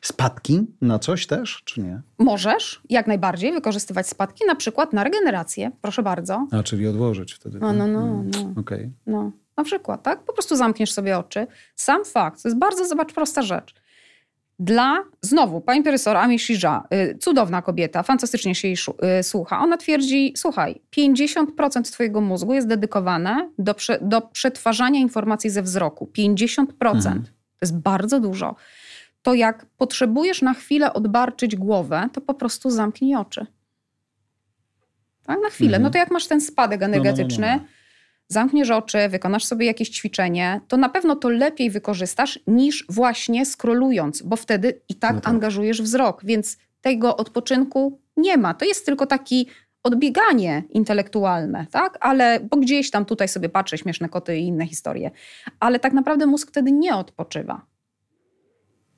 spadki 0.00 0.66
na 0.80 0.98
coś 0.98 1.26
też, 1.26 1.62
czy 1.64 1.80
nie? 1.80 2.00
Możesz, 2.18 2.80
jak 2.90 3.06
najbardziej, 3.06 3.52
wykorzystywać 3.52 4.08
spadki 4.08 4.44
na 4.46 4.54
przykład 4.54 4.92
na 4.92 5.04
regenerację, 5.04 5.70
proszę 5.80 6.02
bardzo. 6.02 6.46
A, 6.50 6.62
czyli 6.62 6.86
odłożyć 6.86 7.32
wtedy. 7.32 7.58
No, 7.60 7.72
no, 7.72 7.86
no. 7.86 8.00
Mm, 8.00 8.30
no. 8.30 8.60
Okej. 8.60 8.78
Okay. 8.78 8.90
No. 9.06 9.32
Na 9.56 9.64
przykład, 9.64 10.02
tak? 10.02 10.24
Po 10.24 10.32
prostu 10.32 10.56
zamkniesz 10.56 10.92
sobie 10.92 11.18
oczy. 11.18 11.46
Sam 11.76 12.04
fakt, 12.04 12.42
to 12.42 12.48
jest 12.48 12.58
bardzo, 12.58 12.84
zobacz, 12.84 13.12
prosta 13.12 13.42
rzecz 13.42 13.74
dla, 14.60 14.98
znowu, 15.22 15.60
pani 15.60 15.82
profesor 15.82 16.16
Ami 16.16 16.38
Shija, 16.38 16.84
y, 16.94 17.18
cudowna 17.18 17.62
kobieta, 17.62 18.02
fantastycznie 18.02 18.54
się 18.54 18.68
jej 18.68 18.76
y, 19.18 19.22
słucha. 19.22 19.60
Ona 19.60 19.76
twierdzi, 19.76 20.32
słuchaj, 20.36 20.80
50% 20.96 21.82
twojego 21.82 22.20
mózgu 22.20 22.54
jest 22.54 22.66
dedykowane 22.66 23.50
do, 23.58 23.74
prze, 23.74 23.98
do 24.02 24.20
przetwarzania 24.20 25.00
informacji 25.00 25.50
ze 25.50 25.62
wzroku. 25.62 26.10
50%. 26.18 26.66
Mhm. 26.80 27.22
To 27.22 27.30
jest 27.62 27.78
bardzo 27.78 28.20
dużo. 28.20 28.56
To 29.22 29.34
jak 29.34 29.66
potrzebujesz 29.66 30.42
na 30.42 30.54
chwilę 30.54 30.92
odbarczyć 30.92 31.56
głowę, 31.56 32.08
to 32.12 32.20
po 32.20 32.34
prostu 32.34 32.70
zamknij 32.70 33.16
oczy. 33.16 33.46
Tak, 35.22 35.38
na 35.42 35.50
chwilę. 35.50 35.76
Mhm. 35.76 35.82
No 35.82 35.90
to 35.90 35.98
jak 35.98 36.10
masz 36.10 36.26
ten 36.26 36.40
spadek 36.40 36.82
energetyczny, 36.82 37.46
no, 37.46 37.52
no, 37.52 37.58
no, 37.58 37.64
no 37.64 37.79
zamkniesz 38.30 38.70
oczy, 38.70 38.98
wykonasz 39.08 39.44
sobie 39.44 39.66
jakieś 39.66 39.90
ćwiczenie, 39.90 40.60
to 40.68 40.76
na 40.76 40.88
pewno 40.88 41.16
to 41.16 41.28
lepiej 41.28 41.70
wykorzystasz 41.70 42.38
niż 42.46 42.84
właśnie 42.88 43.46
skrolując, 43.46 44.22
bo 44.22 44.36
wtedy 44.36 44.80
i 44.88 44.94
tak, 44.94 45.14
no 45.14 45.20
tak. 45.20 45.34
angażujesz 45.34 45.82
wzrok, 45.82 46.24
więc 46.24 46.58
tego 46.80 47.16
odpoczynku 47.16 48.00
nie 48.16 48.36
ma. 48.36 48.54
To 48.54 48.64
jest 48.64 48.86
tylko 48.86 49.06
taki 49.06 49.46
odbieganie 49.82 50.62
intelektualne, 50.70 51.66
tak? 51.70 51.98
Ale 52.00 52.40
bo 52.50 52.56
gdzieś 52.56 52.90
tam 52.90 53.04
tutaj 53.04 53.28
sobie 53.28 53.48
patrzę, 53.48 53.78
śmieszne 53.78 54.08
koty 54.08 54.38
i 54.38 54.46
inne 54.46 54.66
historie. 54.66 55.10
Ale 55.60 55.78
tak 55.78 55.92
naprawdę 55.92 56.26
mózg 56.26 56.48
wtedy 56.48 56.72
nie 56.72 56.96
odpoczywa. 56.96 57.66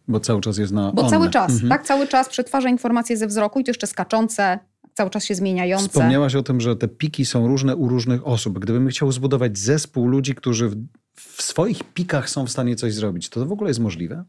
Bo 0.09 0.21
cały 0.21 0.41
czas 0.41 0.59
jest 0.59 0.73
na. 0.73 0.93
Bo 0.93 1.11
cały 1.11 1.31
czas, 1.31 1.53
mhm. 1.53 1.69
tak? 1.69 1.83
Cały 1.83 2.07
czas 2.07 2.29
przetwarza 2.29 2.69
informacje 2.69 3.17
ze 3.17 3.27
wzroku 3.27 3.61
i 3.61 3.65
to 3.65 3.71
jeszcze 3.71 3.87
skaczące, 3.87 4.59
cały 4.95 5.11
czas 5.11 5.25
się 5.25 5.35
zmieniające. 5.35 5.89
Wspomniałaś 5.89 6.35
o 6.35 6.43
tym, 6.43 6.61
że 6.61 6.77
te 6.77 6.89
piki 6.89 7.25
są 7.25 7.47
różne 7.47 7.77
u 7.77 7.89
różnych 7.89 8.27
osób. 8.27 8.59
Gdybym 8.59 8.89
chciał 8.89 9.13
zbudować 9.13 9.59
zespół 9.59 10.09
ludzi, 10.09 10.35
którzy 10.35 10.69
w, 10.69 10.77
w 11.15 11.43
swoich 11.43 11.85
pikach 11.85 12.31
są 12.31 12.47
w 12.47 12.51
stanie 12.51 12.77
coś 12.77 12.95
zrobić, 12.95 13.29
to 13.29 13.41
to 13.41 13.47
w 13.47 13.53
ogóle 13.53 13.71
jest 13.71 13.81
możliwe? 13.81 14.25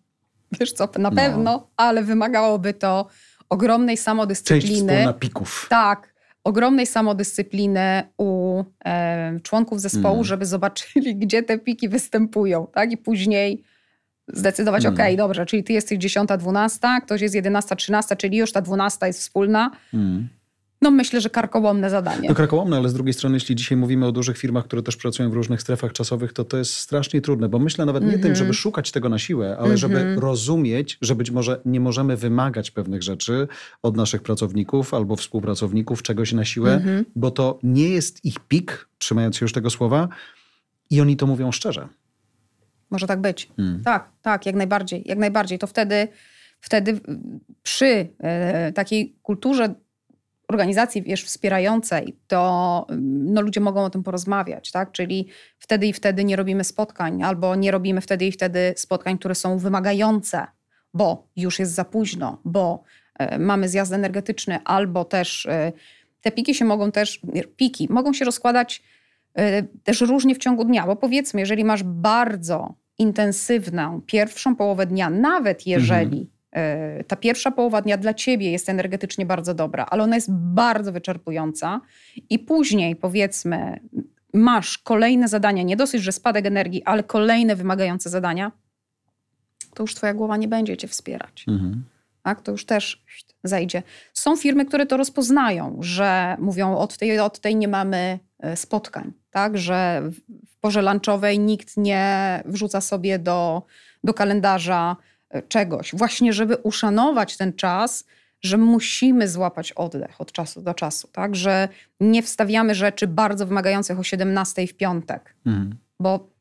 Wiesz 0.60 0.72
co, 0.74 0.90
na 0.98 1.10
no. 1.10 1.16
pewno, 1.16 1.68
ale 1.78 2.04
wymagałoby 2.04 2.74
to 2.74 3.08
ogromnej 3.50 3.98
samodyscypliny. 3.98 5.04
Część 5.04 5.20
pików. 5.20 5.68
Tak, 5.70 6.14
ogromnej 6.44 6.86
samodyscypliny 6.86 8.04
u 8.18 8.64
e, 8.86 9.40
członków 9.44 9.82
zespołu, 9.82 10.16
mm. 10.16 10.26
żeby 10.26 10.46
zobaczyli, 10.46 11.16
gdzie 11.24 11.44
te 11.44 11.60
piki 11.60 11.90
występują, 11.90 12.68
tak? 12.74 12.92
I 12.92 12.98
później 12.98 13.64
zdecydować, 14.28 14.86
mm. 14.86 14.94
ok, 14.94 15.18
dobrze, 15.18 15.46
czyli 15.46 15.64
ty 15.64 15.74
jesteś 15.74 15.98
10, 15.98 16.30
12, 16.38 16.80
ktoś 17.04 17.22
jest 17.22 17.36
11, 17.36 17.76
13, 17.76 18.16
czyli 18.16 18.38
już 18.38 18.52
ta 18.52 18.62
12 18.62 19.08
jest 19.08 19.20
wspólna. 19.20 19.72
Mm 19.94 20.30
no 20.84 20.92
myślę, 20.92 21.22
że 21.22 21.30
karkołomne 21.30 21.90
zadanie. 21.90 22.30
No 22.30 22.36
karkołomne, 22.36 22.78
ale 22.78 22.90
z 22.90 22.94
drugiej 22.94 23.14
strony, 23.14 23.36
jeśli 23.36 23.56
dzisiaj 23.56 23.78
mówimy 23.78 24.06
o 24.06 24.12
dużych 24.12 24.38
firmach, 24.38 24.66
które 24.66 24.84
też 24.84 24.98
pracują 24.98 25.30
w 25.30 25.34
różnych 25.34 25.62
strefach 25.62 25.94
czasowych, 25.94 26.34
to 26.34 26.44
to 26.44 26.58
jest 26.58 26.74
strasznie 26.74 27.22
trudne, 27.22 27.50
bo 27.50 27.60
myślę 27.60 27.86
nawet 27.86 28.04
nie 28.04 28.10
mm 28.10 28.20
-hmm. 28.20 28.24
tym, 28.24 28.32
mhm. 28.32 28.46
żeby 28.46 28.54
szukać 28.54 28.92
tego 28.92 29.10
na 29.10 29.20
siłę, 29.20 29.56
ale 29.58 29.66
mm 29.66 29.78
-hmm. 29.78 29.80
żeby 29.80 30.16
rozumieć, 30.16 30.98
że 31.02 31.16
być 31.16 31.32
może 31.32 31.62
nie 31.66 31.80
możemy 31.80 32.18
wymagać 32.18 32.72
pewnych 32.72 33.04
rzeczy 33.04 33.48
od 33.82 33.98
naszych 33.98 34.22
pracowników 34.22 34.94
albo 34.94 35.16
współpracowników 35.16 36.04
czegoś 36.04 36.34
na 36.34 36.46
siłę, 36.46 36.74
mm 36.74 36.88
-hmm. 36.88 37.06
bo 37.16 37.32
to 37.32 37.60
nie 37.64 37.90
jest 37.90 38.26
ich 38.26 38.40
pik, 38.40 38.88
trzymając 38.98 39.38
się 39.38 39.44
już 39.44 39.54
tego 39.54 39.70
słowa, 39.70 40.10
i 40.90 41.02
oni 41.02 41.18
to 41.18 41.28
mówią 41.28 41.52
szczerze. 41.52 41.88
Może 42.90 43.08
tak 43.08 43.22
być. 43.22 43.50
Mm. 43.58 43.84
Tak, 43.84 44.10
tak, 44.22 44.46
jak 44.46 44.56
najbardziej. 44.56 45.04
Jak 45.06 45.18
najbardziej. 45.18 45.60
To 45.60 45.68
wtedy, 45.68 46.08
wtedy 46.60 47.00
przy 47.64 48.08
e, 48.20 48.72
takiej 48.74 49.16
kulturze 49.24 49.76
organizacji 50.48 51.02
wiesz, 51.02 51.24
wspierającej, 51.24 52.16
to 52.28 52.88
no, 53.00 53.42
ludzie 53.42 53.60
mogą 53.60 53.84
o 53.84 53.90
tym 53.90 54.04
porozmawiać, 54.04 54.72
tak? 54.72 54.92
Czyli 54.92 55.28
wtedy 55.60 55.88
i 55.88 55.94
wtedy 55.94 56.24
nie 56.24 56.36
robimy 56.36 56.64
spotkań, 56.64 57.24
albo 57.24 57.56
nie 57.56 57.72
robimy 57.72 58.02
wtedy 58.02 58.26
i 58.26 58.32
wtedy 58.32 58.74
spotkań, 58.78 59.18
które 59.18 59.36
są 59.36 59.58
wymagające, 59.58 60.48
bo 60.94 61.28
już 61.36 61.60
jest 61.60 61.74
za 61.74 61.86
późno, 61.86 62.42
bo 62.46 62.84
e, 63.20 63.40
mamy 63.40 63.70
zjazd 63.70 63.94
energetyczny, 63.94 64.60
albo 64.66 65.06
też 65.06 65.46
e, 65.46 65.72
te 66.22 66.32
piki 66.32 66.56
się 66.56 66.66
mogą 66.66 66.92
też, 66.92 67.22
piki 67.58 67.88
mogą 67.90 68.14
się 68.14 68.26
rozkładać 68.26 68.84
e, 69.36 69.64
też 69.64 70.02
różnie 70.02 70.36
w 70.36 70.38
ciągu 70.38 70.66
dnia, 70.66 70.86
bo 70.86 70.96
powiedzmy, 70.96 71.40
jeżeli 71.40 71.64
masz 71.64 71.84
bardzo 71.84 72.76
intensywną 72.98 74.02
pierwszą 74.02 74.56
połowę 74.56 74.86
dnia, 74.86 75.10
nawet 75.10 75.68
jeżeli 75.68 76.18
mhm 76.18 76.33
ta 77.08 77.16
pierwsza 77.16 77.52
połowa 77.52 77.82
dnia 77.82 77.98
dla 77.98 78.14
ciebie 78.14 78.52
jest 78.52 78.70
energetycznie 78.70 79.26
bardzo 79.26 79.54
dobra, 79.54 79.86
ale 79.90 80.04
ona 80.04 80.16
jest 80.16 80.32
bardzo 80.32 80.92
wyczerpująca 80.92 81.82
i 82.30 82.40
później 82.40 82.96
powiedzmy 82.96 83.80
masz 84.34 84.78
kolejne 84.78 85.28
zadania, 85.28 85.64
nie 85.64 85.76
dosyć, 85.76 86.04
że 86.04 86.12
spadek 86.12 86.46
energii, 86.46 86.84
ale 86.84 87.04
kolejne 87.04 87.56
wymagające 87.56 88.10
zadania, 88.10 88.52
to 89.74 89.84
już 89.84 89.96
twoja 89.96 90.14
głowa 90.14 90.38
nie 90.38 90.48
będzie 90.48 90.78
cię 90.78 90.88
wspierać. 90.88 91.46
Mhm. 91.48 91.84
Tak? 92.24 92.42
To 92.42 92.52
już 92.52 92.66
też 92.66 93.04
zajdzie. 93.44 93.84
Są 94.14 94.36
firmy, 94.36 94.66
które 94.66 94.86
to 94.86 94.98
rozpoznają, 94.98 95.78
że 95.82 96.38
mówią 96.40 96.78
od 96.78 96.98
tej, 96.98 97.20
od 97.20 97.40
tej 97.40 97.56
nie 97.56 97.68
mamy 97.68 98.20
e, 98.40 98.56
spotkań, 98.56 99.14
tak? 99.32 99.58
że 99.58 100.02
w 100.48 100.58
porze 100.58 100.82
lunchowej 100.82 101.40
nikt 101.40 101.78
nie 101.78 102.44
wrzuca 102.46 102.82
sobie 102.82 103.20
do, 103.20 103.64
do 104.04 104.14
kalendarza 104.14 104.96
czegoś, 105.42 105.96
właśnie 105.96 106.34
żeby 106.34 106.58
uszanować 106.58 107.38
ten 107.38 107.54
czas, 107.54 108.06
że 108.42 108.58
musimy 108.58 109.28
złapać 109.28 109.72
oddech 109.72 110.22
od 110.22 110.32
czasu 110.32 110.62
do 110.62 110.74
czasu, 110.74 111.08
tak? 111.12 111.36
Że 111.36 111.70
nie 112.00 112.24
wstawiamy 112.24 112.76
rzeczy 112.76 113.08
bardzo 113.08 113.46
wymagających 113.46 114.00
o 114.00 114.04
17 114.04 114.68
w 114.68 114.74
piątek, 114.74 115.36
mhm. 115.46 115.76
bo 116.00 116.33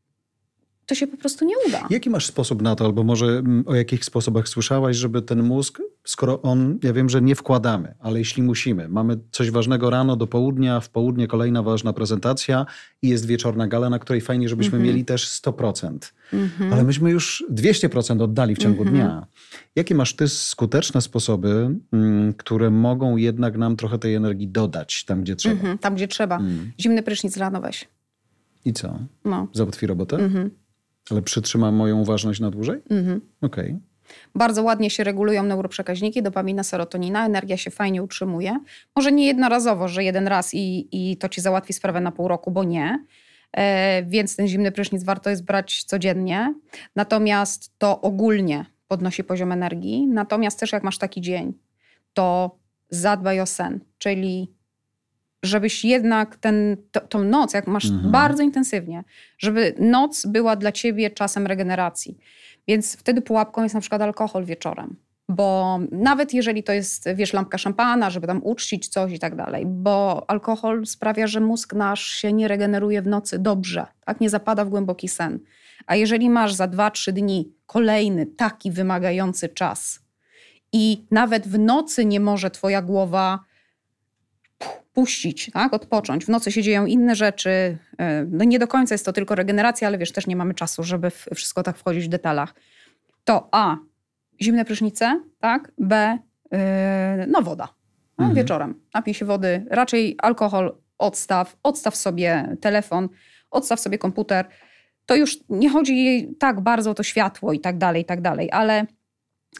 to 0.87 0.95
się 0.95 1.07
po 1.07 1.17
prostu 1.17 1.45
nie 1.45 1.55
uda. 1.69 1.87
Jaki 1.91 2.11
masz 2.11 2.27
sposób 2.27 2.63
na 2.63 2.77
to, 2.77 2.85
albo 2.85 3.05
może 3.05 3.27
mm, 3.27 3.65
o 3.67 3.75
jakich 3.75 4.05
sposobach 4.05 4.49
słyszałaś, 4.49 4.97
żeby 4.97 5.23
ten 5.23 5.43
mózg, 5.43 5.83
skoro 6.05 6.43
on, 6.43 6.79
ja 6.83 6.93
wiem, 6.93 7.09
że 7.09 7.23
nie 7.23 7.35
wkładamy, 7.35 7.95
ale 7.99 8.19
jeśli 8.19 8.43
musimy, 8.43 8.89
mamy 8.89 9.19
coś 9.31 9.51
ważnego 9.51 9.91
rano 9.91 10.17
do 10.17 10.27
południa, 10.27 10.81
w 10.81 10.89
południe 10.89 11.27
kolejna 11.27 11.63
ważna 11.63 11.93
prezentacja 11.93 12.67
i 13.03 13.09
jest 13.09 13.27
wieczorna 13.27 13.69
gala, 13.69 13.91
na 13.91 13.99
której 13.99 14.21
fajnie, 14.21 14.49
żebyśmy 14.49 14.75
mm 14.75 14.83
-hmm. 14.83 14.91
mieli 14.91 15.05
też 15.05 15.29
100%. 15.29 16.13
Mm 16.33 16.49
-hmm. 16.49 16.73
Ale 16.73 16.85
myśmy 16.85 17.11
już 17.11 17.45
200% 17.51 18.23
oddali 18.23 18.55
w 18.55 18.59
ciągu 18.59 18.83
mm 18.83 18.95
-hmm. 18.95 18.97
dnia. 18.97 19.27
Jakie 19.77 19.95
masz 19.95 20.17
ty 20.17 20.29
skuteczne 20.29 21.01
sposoby, 21.01 21.77
mm, 21.93 22.35
które 22.35 22.71
mogą 22.71 23.17
jednak 23.17 23.59
nam 23.59 23.77
trochę 23.77 23.99
tej 23.99 24.15
energii 24.15 24.49
dodać 24.49 25.05
tam, 25.05 25.23
gdzie 25.23 25.37
trzeba? 25.37 25.55
Mhm, 25.55 25.79
tam, 25.79 25.95
gdzie 25.95 26.09
trzeba. 26.09 26.37
Mm. 26.37 26.73
Zimny 26.81 27.03
prysznic 27.03 27.37
rano 27.37 27.61
weź. 27.61 27.89
I 28.65 28.73
co? 28.73 28.99
No. 29.25 29.49
Załatwi 29.53 29.87
robotę? 29.87 30.17
Mhm. 30.17 30.51
Ale 31.11 31.23
przytrzyma 31.23 31.73
moją 31.73 32.01
uważność 32.01 32.41
na 32.41 32.51
dłużej? 32.51 32.81
Mhm. 32.91 33.21
Okej. 33.41 33.65
Okay. 33.65 33.93
Bardzo 34.35 34.63
ładnie 34.63 34.91
się 34.91 35.05
regulują 35.05 35.43
neuroprzekaźniki, 35.43 36.23
dopamina, 36.23 36.63
serotonina, 36.63 37.27
energia 37.27 37.57
się 37.57 37.71
fajnie 37.71 38.03
utrzymuje. 38.03 38.59
Może 38.97 39.13
nie 39.13 39.27
jednorazowo, 39.27 39.89
że 39.89 40.05
jeden 40.05 40.29
raz 40.29 40.55
i, 40.55 40.89
i 40.93 41.17
to 41.17 41.29
ci 41.29 41.41
załatwi 41.41 41.73
sprawę 41.73 42.01
na 42.01 42.13
pół 42.13 42.29
roku, 42.29 42.51
bo 42.51 42.65
nie. 42.65 43.05
E, 43.53 44.03
więc 44.03 44.37
ten 44.37 44.49
zimny 44.49 44.73
prysznic 44.73 45.05
warto 45.05 45.31
jest 45.31 45.45
brać 45.45 45.85
codziennie. 45.85 46.55
Natomiast 46.97 47.79
to 47.79 48.01
ogólnie 48.01 48.65
podnosi 48.89 49.25
poziom 49.25 49.53
energii. 49.53 50.07
Natomiast 50.07 50.61
też 50.61 50.73
jak 50.73 50.83
masz 50.83 50.99
taki 50.99 51.21
dzień, 51.21 51.53
to 52.13 52.59
zadbaj 52.91 53.41
o 53.41 53.47
sen, 53.47 53.81
czyli 53.99 54.55
żebyś 55.43 55.85
jednak 55.85 56.37
ten, 56.37 56.77
to, 56.93 57.01
tą 57.01 57.25
noc, 57.25 57.55
jak 57.55 57.67
masz 57.67 57.85
mhm. 57.85 58.11
bardzo 58.11 58.43
intensywnie, 58.43 59.05
żeby 59.39 59.75
noc 59.79 60.27
była 60.27 60.57
dla 60.57 60.73
ciebie 60.73 61.11
czasem 61.11 61.47
regeneracji. 61.47 62.19
Więc 62.69 62.97
wtedy 62.97 63.23
pułapką 63.23 63.63
jest 63.63 63.75
na 63.75 63.81
przykład 63.81 64.03
alkohol 64.03 64.45
wieczorem. 64.45 64.97
Bo 65.29 65.79
nawet 65.93 66.35
jeżeli 66.35 66.63
to 66.63 66.73
jest, 66.73 67.09
wiesz, 67.15 67.33
lampka 67.33 67.59
szampana, 67.59 68.11
żeby 68.11 68.27
tam 68.27 68.41
uczcić 68.45 68.89
coś 68.89 69.13
i 69.13 69.19
tak 69.19 69.37
dalej, 69.37 69.65
bo 69.67 70.25
alkohol 70.31 70.87
sprawia, 70.87 71.27
że 71.27 71.41
mózg 71.41 71.75
nasz 71.75 72.07
się 72.07 72.33
nie 72.33 72.49
regeneruje 72.49 73.03
w 73.03 73.07
nocy 73.07 73.39
dobrze, 73.39 73.87
tak? 74.05 74.21
Nie 74.21 74.31
zapada 74.31 74.65
w 74.65 74.69
głęboki 74.69 75.09
sen. 75.09 75.39
A 75.87 75.97
jeżeli 75.97 76.31
masz 76.31 76.55
za 76.55 76.67
dwa, 76.67 76.91
trzy 76.91 77.13
dni 77.13 77.53
kolejny 77.67 78.27
taki 78.27 78.71
wymagający 78.71 79.49
czas 79.49 80.01
i 80.73 81.07
nawet 81.11 81.49
w 81.49 81.59
nocy 81.59 82.05
nie 82.05 82.21
może 82.21 82.51
twoja 82.51 82.83
głowa 82.83 83.39
puścić, 84.93 85.51
tak? 85.53 85.75
odpocząć. 85.75 86.25
W 86.25 86.29
nocy 86.29 86.53
się 86.53 86.63
dzieją 86.63 86.87
inne 86.87 87.17
rzeczy. 87.17 87.79
E, 87.99 88.25
no 88.31 88.45
nie 88.45 88.59
do 88.59 88.69
końca 88.69 88.95
jest 88.95 89.05
to 89.05 89.13
tylko 89.13 89.35
regeneracja, 89.35 89.89
ale 89.89 89.99
wiesz, 89.99 90.13
też 90.13 90.27
nie 90.27 90.37
mamy 90.37 90.55
czasu, 90.55 90.83
żeby 90.83 91.11
wszystko 91.35 91.63
tak 91.63 91.77
wchodzić 91.77 92.05
w 92.05 92.09
detalach. 92.09 92.55
To 93.25 93.49
A, 93.53 93.77
zimne 94.43 94.65
prysznice, 94.65 95.21
tak? 95.41 95.73
B, 95.79 96.19
yy, 96.53 96.59
no 97.29 97.43
woda. 97.43 97.69
No, 98.19 98.25
mhm. 98.25 98.35
Wieczorem 98.35 98.81
napij 98.95 99.15
się 99.15 99.25
wody. 99.25 99.67
Raczej 99.71 100.17
alkohol 100.19 100.77
odstaw, 100.99 101.57
odstaw 101.63 101.97
sobie 101.97 102.57
telefon, 102.61 103.09
odstaw 103.51 103.81
sobie 103.81 103.99
komputer. 103.99 104.49
To 105.07 105.17
już 105.17 105.39
nie 105.49 105.71
chodzi 105.71 106.29
tak 106.39 106.61
bardzo 106.61 106.91
o 106.91 106.95
to 106.95 107.03
światło 107.03 107.53
i 107.53 107.61
tak 107.61 107.79
dalej, 107.79 108.03
i 108.03 108.05
tak 108.05 108.21
dalej, 108.21 108.49
ale 108.53 108.87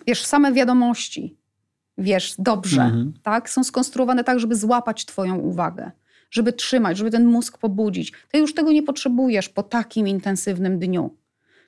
wiesz, 0.07 0.25
same 0.25 0.53
wiadomości, 0.53 1.37
wiesz, 1.99 2.35
dobrze, 2.39 2.83
mhm. 2.83 3.13
tak? 3.23 3.51
Są 3.51 3.65
skonstruowane 3.65 4.25
tak, 4.25 4.41
żeby 4.41 4.57
złapać 4.57 5.05
twoją 5.05 5.37
uwagę, 5.37 5.91
żeby 6.31 6.53
trzymać, 6.53 6.99
żeby 6.99 7.11
ten 7.11 7.27
mózg 7.27 7.59
pobudzić. 7.59 8.13
Ty 8.31 8.39
już 8.39 8.55
tego 8.55 8.73
nie 8.73 8.83
potrzebujesz 8.83 9.49
po 9.49 9.63
takim 9.63 10.09
intensywnym 10.09 10.79
dniu. 10.79 11.17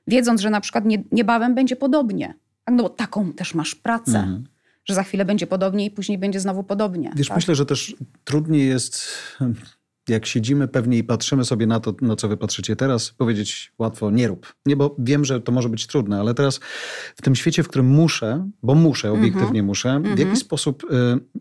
Wiedząc, 0.07 0.41
że 0.41 0.51
na 0.51 0.61
przykład 0.61 0.85
nie, 0.85 1.03
niebawem 1.13 1.55
będzie 1.55 1.77
podobnie. 1.77 2.35
Tak? 2.65 2.75
No 2.75 2.83
bo 2.83 2.89
taką 2.89 3.33
też 3.33 3.55
masz 3.55 3.75
pracę. 3.75 4.19
Mhm. 4.19 4.45
Że 4.85 4.95
za 4.95 5.03
chwilę 5.03 5.25
będzie 5.25 5.47
podobnie 5.47 5.85
i 5.85 5.91
później 5.91 6.19
będzie 6.19 6.41
znowu 6.41 6.63
podobnie. 6.63 7.13
Wiesz, 7.17 7.29
tak? 7.29 7.37
myślę, 7.37 7.55
że 7.55 7.67
też 7.67 7.97
trudniej 8.25 8.69
jest 8.69 9.09
jak 10.09 10.27
siedzimy 10.27 10.69
pewnie 10.69 10.99
i 10.99 11.05
patrzymy 11.05 11.45
sobie 11.45 11.67
na 11.67 11.81
to, 11.81 11.95
na 12.01 12.17
co 12.17 12.29
wy 12.29 12.37
patrzycie 12.37 12.77
teraz, 12.77 13.11
powiedzieć 13.11 13.73
łatwo 13.79 14.11
nie 14.11 14.29
rób. 14.29 14.55
Nie, 14.67 14.77
bo 14.77 14.97
wiem, 14.99 15.25
że 15.25 15.41
to 15.41 15.53
może 15.53 15.69
być 15.69 15.87
trudne, 15.87 16.21
ale 16.21 16.35
teraz 16.35 16.61
w 17.17 17.23
tym 17.23 17.35
świecie, 17.35 17.63
w 17.63 17.69
którym 17.69 17.87
muszę, 17.87 18.51
bo 18.63 18.75
muszę, 18.75 19.09
mhm. 19.09 19.25
obiektywnie 19.25 19.61
mm 19.61 19.65
-hmm. 19.65 19.67
muszę, 19.67 20.01
w 20.15 20.19
jaki 20.19 20.33
-hmm. 20.33 20.37
sposób 20.37 20.85
y, 20.85 20.87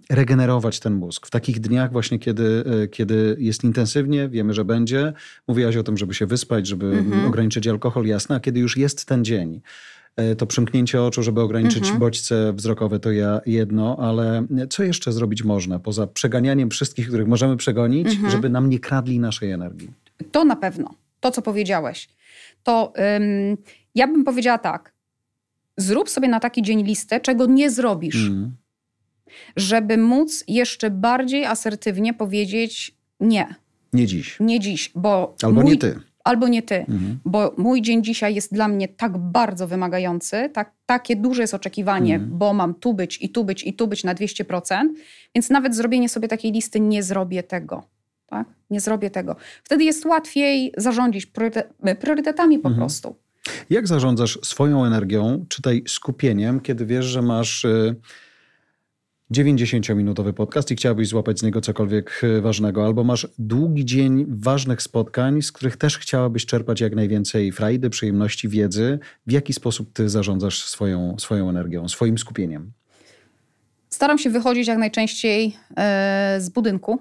regenerować 0.10 0.80
ten 0.80 0.94
mózg? 0.94 1.28
W 1.28 1.30
takich 1.30 1.60
dniach 1.60 1.92
właśnie, 1.92 2.20
kiedy, 2.20 2.64
y, 2.84 2.88
kiedy 2.88 3.36
jest 3.40 3.64
intensywnie, 3.64 4.30
wiemy, 4.30 4.54
że 4.54 4.66
będzie. 4.66 5.14
Mówiłaś 5.48 5.76
o 5.76 5.84
tym, 5.84 5.98
żeby 5.98 6.14
się 6.14 6.26
wyspać, 6.26 6.68
żeby 6.68 6.86
mm 6.86 7.12
-hmm. 7.12 7.28
ograniczyć 7.28 7.68
alkohol, 7.68 8.06
jasne, 8.06 8.36
a 8.36 8.40
kiedy 8.40 8.60
już 8.60 8.78
jest 8.78 9.06
ten 9.06 9.26
dzień, 9.26 9.62
to 10.38 10.46
przymknięcie 10.46 11.02
oczu, 11.02 11.24
żeby 11.24 11.42
ograniczyć 11.42 11.84
mhm. 11.84 12.00
bodźce 12.00 12.54
wzrokowe, 12.54 13.00
to 13.00 13.12
ja 13.12 13.42
jedno, 13.46 13.98
ale 14.00 14.46
co 14.70 14.84
jeszcze 14.84 15.12
zrobić 15.12 15.44
można 15.44 15.80
poza 15.80 16.08
przeganianiem 16.08 16.70
wszystkich, 16.70 17.08
których 17.08 17.28
możemy 17.28 17.58
przegonić, 17.58 18.08
mhm. 18.08 18.32
żeby 18.32 18.50
nam 18.50 18.70
nie 18.70 18.80
kradli 18.80 19.20
naszej 19.20 19.52
energii? 19.52 19.92
To 20.32 20.46
na 20.46 20.56
pewno. 20.56 20.96
To, 21.20 21.32
co 21.32 21.42
powiedziałeś. 21.42 22.10
To 22.64 22.94
ym, 23.18 23.58
ja 23.96 24.08
bym 24.08 24.24
powiedziała 24.24 24.58
tak. 24.58 24.94
Zrób 25.78 26.10
sobie 26.10 26.28
na 26.28 26.40
taki 26.40 26.62
dzień 26.62 26.84
listę, 26.84 27.20
czego 27.20 27.46
nie 27.46 27.72
zrobisz. 27.72 28.28
Mhm. 28.28 28.56
Żeby 29.56 29.98
móc 29.98 30.44
jeszcze 30.48 30.90
bardziej 30.90 31.46
asertywnie 31.46 32.14
powiedzieć 32.14 32.96
nie. 33.20 33.56
Nie 33.94 34.08
dziś. 34.08 34.38
Nie 34.40 34.60
dziś, 34.60 34.92
bo. 34.96 35.36
Albo 35.44 35.62
mój, 35.62 35.72
nie 35.72 35.78
ty 35.78 36.00
albo 36.24 36.48
nie 36.48 36.62
ty, 36.62 36.76
mhm. 36.76 37.20
bo 37.26 37.54
mój 37.58 37.82
dzień 37.82 38.04
dzisiaj 38.04 38.36
jest 38.36 38.54
dla 38.54 38.68
mnie 38.68 38.88
tak 38.88 39.18
bardzo 39.18 39.68
wymagający, 39.68 40.50
tak, 40.54 40.72
takie 40.86 41.16
duże 41.16 41.42
jest 41.42 41.54
oczekiwanie, 41.54 42.16
mhm. 42.16 42.38
bo 42.38 42.54
mam 42.54 42.74
tu 42.74 42.94
być 42.94 43.22
i 43.22 43.30
tu 43.30 43.46
być 43.46 43.64
i 43.64 43.74
tu 43.74 43.88
być 43.88 44.04
na 44.04 44.16
200%, 44.16 44.88
więc 45.36 45.50
nawet 45.50 45.76
zrobienie 45.76 46.10
sobie 46.10 46.28
takiej 46.28 46.52
listy 46.52 46.80
nie 46.80 47.04
zrobię 47.04 47.44
tego. 47.44 47.84
Tak? 48.26 48.48
Nie 48.70 48.80
zrobię 48.80 49.10
tego. 49.10 49.36
Wtedy 49.64 49.84
jest 49.84 50.06
łatwiej 50.06 50.74
zarządzić 50.78 51.28
priorytetami 52.00 52.60
po 52.60 52.70
mhm. 52.70 52.76
prostu. 52.76 53.16
Jak 53.70 53.88
zarządzasz 53.88 54.40
swoją 54.44 54.86
energią, 54.86 55.46
czytaj 55.50 55.84
skupieniem, 55.88 56.60
kiedy 56.60 56.86
wiesz, 56.86 57.06
że 57.06 57.22
masz. 57.22 57.64
Yy 57.64 57.96
90-minutowy 59.32 60.34
podcast 60.34 60.72
i 60.72 60.76
chciałabyś 60.76 61.08
złapać 61.08 61.40
z 61.40 61.44
niego 61.44 61.62
cokolwiek 61.62 62.22
e, 62.24 62.42
ważnego, 62.42 62.86
albo 62.86 63.04
masz 63.04 63.28
długi 63.40 63.86
dzień 63.86 64.26
ważnych 64.30 64.82
spotkań, 64.82 65.42
z 65.42 65.52
których 65.52 65.78
też 65.78 65.98
chciałabyś 65.98 66.46
czerpać 66.46 66.82
jak 66.82 66.96
najwięcej 66.96 67.52
frajdy, 67.52 67.90
przyjemności, 67.90 68.50
wiedzy. 68.50 69.00
W 69.28 69.32
jaki 69.32 69.54
sposób 69.54 69.94
ty 69.94 70.10
zarządzasz 70.10 70.64
swoją, 70.64 71.16
swoją 71.20 71.50
energią, 71.50 71.90
swoim 71.90 72.18
skupieniem? 72.18 72.72
Staram 73.90 74.18
się 74.18 74.30
wychodzić 74.30 74.68
jak 74.68 74.78
najczęściej 74.78 75.58
e, 75.78 76.38
z 76.40 76.50
budynku, 76.50 77.00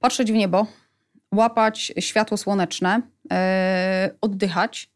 patrzeć 0.00 0.32
w 0.32 0.34
niebo, 0.34 0.66
łapać 1.34 1.92
światło 1.98 2.36
słoneczne, 2.36 3.02
e, 3.32 4.10
oddychać. 4.20 4.90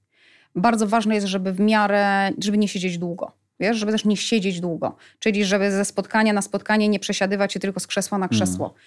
Bardzo 0.54 0.86
ważne 0.86 1.14
jest, 1.14 1.26
żeby 1.26 1.52
w 1.52 1.60
miarę, 1.60 2.30
żeby 2.38 2.58
nie 2.58 2.68
siedzieć 2.68 2.98
długo 2.98 3.37
wiesz, 3.60 3.76
żeby 3.76 3.92
też 3.92 4.04
nie 4.04 4.16
siedzieć 4.16 4.60
długo. 4.60 4.96
Czyli 5.18 5.44
żeby 5.44 5.70
ze 5.70 5.84
spotkania 5.84 6.32
na 6.32 6.42
spotkanie 6.42 6.88
nie 6.88 6.98
przesiadywać 6.98 7.52
się 7.52 7.60
tylko 7.60 7.80
z 7.80 7.86
krzesła 7.86 8.18
na 8.18 8.28
krzesło. 8.28 8.66
Mm. 8.66 8.78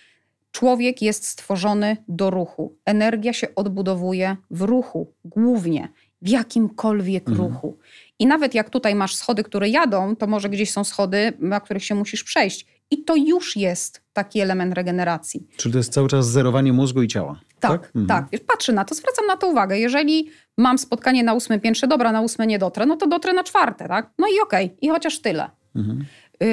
Człowiek 0.51 1.01
jest 1.01 1.27
stworzony 1.27 1.97
do 2.07 2.29
ruchu. 2.29 2.75
Energia 2.85 3.33
się 3.33 3.55
odbudowuje 3.55 4.37
w 4.51 4.61
ruchu, 4.61 5.13
głównie 5.25 5.89
w 6.21 6.29
jakimkolwiek 6.29 7.27
mm. 7.27 7.39
ruchu. 7.39 7.77
I 8.19 8.25
nawet 8.25 8.55
jak 8.55 8.69
tutaj 8.69 8.95
masz 8.95 9.15
schody, 9.15 9.43
które 9.43 9.69
jadą, 9.69 10.15
to 10.15 10.27
może 10.27 10.49
gdzieś 10.49 10.71
są 10.71 10.83
schody, 10.83 11.33
na 11.39 11.59
których 11.59 11.85
się 11.85 11.95
musisz 11.95 12.23
przejść. 12.23 12.65
I 12.91 13.03
to 13.03 13.15
już 13.15 13.55
jest 13.55 14.01
taki 14.13 14.39
element 14.39 14.73
regeneracji. 14.73 15.47
Czyli 15.57 15.71
to 15.71 15.77
jest 15.77 15.93
cały 15.93 16.07
czas 16.07 16.29
zerowanie 16.29 16.73
mózgu 16.73 17.01
i 17.01 17.07
ciała. 17.07 17.39
Tak, 17.59 17.71
tak. 17.71 17.91
Mhm. 17.95 18.07
tak. 18.07 18.41
Patrzę 18.47 18.73
na 18.73 18.85
to, 18.85 18.95
zwracam 18.95 19.25
na 19.27 19.37
to 19.37 19.47
uwagę. 19.47 19.79
Jeżeli 19.79 20.29
mam 20.57 20.77
spotkanie 20.77 21.23
na 21.23 21.33
ósmym 21.33 21.59
piętrze, 21.59 21.87
dobra, 21.87 22.11
na 22.11 22.21
ósme 22.21 22.47
nie 22.47 22.59
dotrę, 22.59 22.85
no 22.85 22.95
to 22.95 23.07
dotrę 23.07 23.33
na 23.33 23.43
czwarte, 23.43 23.87
tak? 23.87 24.09
No 24.19 24.27
i 24.27 24.39
okej, 24.43 24.65
okay. 24.65 24.77
i 24.81 24.89
chociaż 24.89 25.19
tyle. 25.19 25.49
Mhm. 25.75 26.05
Yy, 26.39 26.47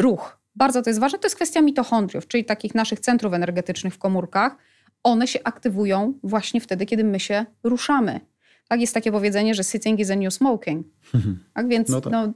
ruch. 0.00 0.38
Bardzo 0.56 0.82
to 0.82 0.90
jest 0.90 1.00
ważne. 1.00 1.18
To 1.18 1.26
jest 1.26 1.36
kwestia 1.36 1.60
mitochondriów, 1.60 2.28
czyli 2.28 2.44
takich 2.44 2.74
naszych 2.74 3.00
centrów 3.00 3.34
energetycznych 3.34 3.94
w 3.94 3.98
komórkach. 3.98 4.56
One 5.02 5.26
się 5.26 5.38
aktywują 5.44 6.14
właśnie 6.22 6.60
wtedy, 6.60 6.86
kiedy 6.86 7.04
my 7.04 7.20
się 7.20 7.46
ruszamy. 7.64 8.20
Tak, 8.68 8.80
jest 8.80 8.94
takie 8.94 9.12
powiedzenie, 9.12 9.54
że 9.54 9.64
sitting 9.64 10.00
is 10.00 10.10
a 10.10 10.16
new 10.16 10.34
smoking. 10.34 10.86
Mhm. 11.14 11.44
Tak 11.54 11.68
więc 11.68 11.88
no 11.88 12.00
tak. 12.00 12.12
No, 12.12 12.32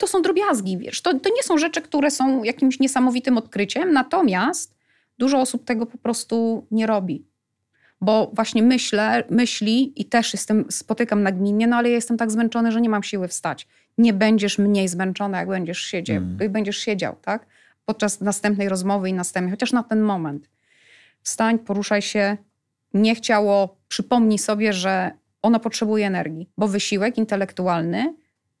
to 0.00 0.06
są 0.06 0.22
drobiazgi, 0.22 0.78
wiesz. 0.78 1.02
To, 1.02 1.18
to 1.18 1.30
nie 1.36 1.42
są 1.42 1.58
rzeczy, 1.58 1.82
które 1.82 2.10
są 2.10 2.44
jakimś 2.44 2.80
niesamowitym 2.80 3.38
odkryciem, 3.38 3.92
natomiast 3.92 4.74
dużo 5.18 5.40
osób 5.40 5.64
tego 5.64 5.86
po 5.86 5.98
prostu 5.98 6.66
nie 6.70 6.86
robi. 6.86 7.24
Bo 8.00 8.30
właśnie 8.34 8.62
myślę, 8.62 9.24
myśli 9.30 9.92
i 9.96 10.04
też 10.04 10.32
jestem, 10.32 10.64
spotykam 10.70 11.22
nagminnie, 11.22 11.66
no 11.66 11.76
ale 11.76 11.88
ja 11.88 11.94
jestem 11.94 12.16
tak 12.16 12.30
zmęczony, 12.30 12.72
że 12.72 12.80
nie 12.80 12.88
mam 12.88 13.02
siły 13.02 13.28
wstać. 13.28 13.66
Nie 13.98 14.12
będziesz 14.12 14.58
mniej 14.58 14.88
zmęczony, 14.88 15.38
jak 15.38 15.48
będziesz 15.48 15.80
siedział, 15.80 16.16
mm. 16.16 16.52
będziesz 16.52 16.78
siedział, 16.78 17.16
tak? 17.22 17.46
Podczas 17.84 18.20
następnej 18.20 18.68
rozmowy 18.68 19.08
i 19.08 19.12
następnej, 19.12 19.50
chociaż 19.50 19.72
na 19.72 19.82
ten 19.82 20.00
moment. 20.00 20.50
Wstań, 21.22 21.58
poruszaj 21.58 22.02
się. 22.02 22.36
Nie 22.94 23.14
chciało, 23.14 23.76
przypomnij 23.88 24.38
sobie, 24.38 24.72
że 24.72 25.10
ono 25.42 25.60
potrzebuje 25.60 26.06
energii, 26.06 26.48
bo 26.58 26.68
wysiłek 26.68 27.18
intelektualny 27.18 28.14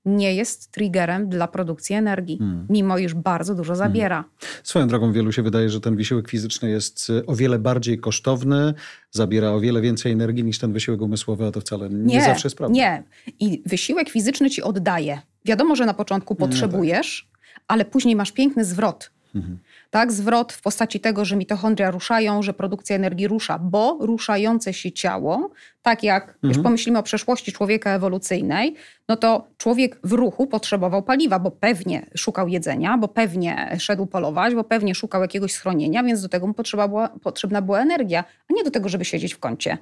nie 0.04 0.34
jest 0.34 0.70
triggerem 0.70 1.28
dla 1.28 1.48
produkcji 1.48 1.96
energii, 1.96 2.38
hmm. 2.38 2.66
mimo 2.70 2.98
iż 2.98 3.14
bardzo 3.14 3.54
dużo 3.54 3.74
hmm. 3.74 3.88
zabiera. 3.88 4.16
Hmm. 4.16 4.60
Swoją 4.62 4.88
drogą 4.88 5.12
wielu 5.12 5.32
się 5.32 5.42
wydaje, 5.42 5.68
że 5.68 5.80
ten 5.80 5.96
wysiłek 5.96 6.28
fizyczny 6.28 6.70
jest 6.70 7.10
y, 7.10 7.26
o 7.26 7.34
wiele 7.34 7.58
bardziej 7.58 7.98
kosztowny, 7.98 8.74
zabiera 9.10 9.50
o 9.50 9.60
wiele 9.60 9.80
więcej 9.80 10.12
energii 10.12 10.44
niż 10.44 10.58
ten 10.58 10.72
wysiłek 10.72 11.00
umysłowy, 11.00 11.46
a 11.46 11.50
to 11.50 11.60
wcale 11.60 11.90
nie, 11.90 11.96
nie 11.96 12.24
zawsze 12.24 12.46
jest 12.46 12.56
prawda. 12.56 12.74
Nie. 12.74 13.02
I 13.40 13.62
wysiłek 13.66 14.10
fizyczny 14.10 14.50
ci 14.50 14.62
oddaje. 14.62 15.20
Wiadomo, 15.44 15.76
że 15.76 15.86
na 15.86 15.94
początku 15.94 16.34
potrzebujesz, 16.34 17.28
no 17.32 17.38
tak. 17.54 17.64
ale 17.68 17.84
później 17.84 18.16
masz 18.16 18.32
piękny 18.32 18.64
zwrot. 18.64 19.10
Mhm. 19.34 19.58
Tak, 19.90 20.12
zwrot 20.12 20.52
w 20.52 20.62
postaci 20.62 21.00
tego, 21.00 21.24
że 21.24 21.36
mitochondria 21.36 21.90
ruszają, 21.90 22.42
że 22.42 22.54
produkcja 22.54 22.96
energii 22.96 23.28
rusza, 23.28 23.58
bo 23.58 23.98
ruszające 24.00 24.74
się 24.74 24.92
ciało, 24.92 25.50
tak 25.82 26.02
jak 26.02 26.24
mhm. 26.24 26.48
już 26.54 26.58
pomyślimy 26.58 26.98
o 26.98 27.02
przeszłości 27.02 27.52
człowieka 27.52 27.90
ewolucyjnej, 27.90 28.74
no 29.08 29.16
to 29.16 29.48
człowiek 29.58 30.00
w 30.04 30.12
ruchu 30.12 30.46
potrzebował 30.46 31.02
paliwa, 31.02 31.38
bo 31.38 31.50
pewnie 31.50 32.06
szukał 32.16 32.48
jedzenia, 32.48 32.98
bo 32.98 33.08
pewnie 33.08 33.76
szedł 33.78 34.06
polować, 34.06 34.54
bo 34.54 34.64
pewnie 34.64 34.94
szukał 34.94 35.22
jakiegoś 35.22 35.52
schronienia, 35.52 36.02
więc 36.02 36.22
do 36.22 36.28
tego 36.28 36.46
mu 36.46 36.54
potrzeba 36.54 36.88
była, 36.88 37.08
potrzebna 37.08 37.62
była 37.62 37.80
energia, 37.80 38.24
a 38.50 38.54
nie 38.54 38.64
do 38.64 38.70
tego, 38.70 38.88
żeby 38.88 39.04
siedzieć 39.04 39.34
w 39.34 39.38
kącie. 39.38 39.78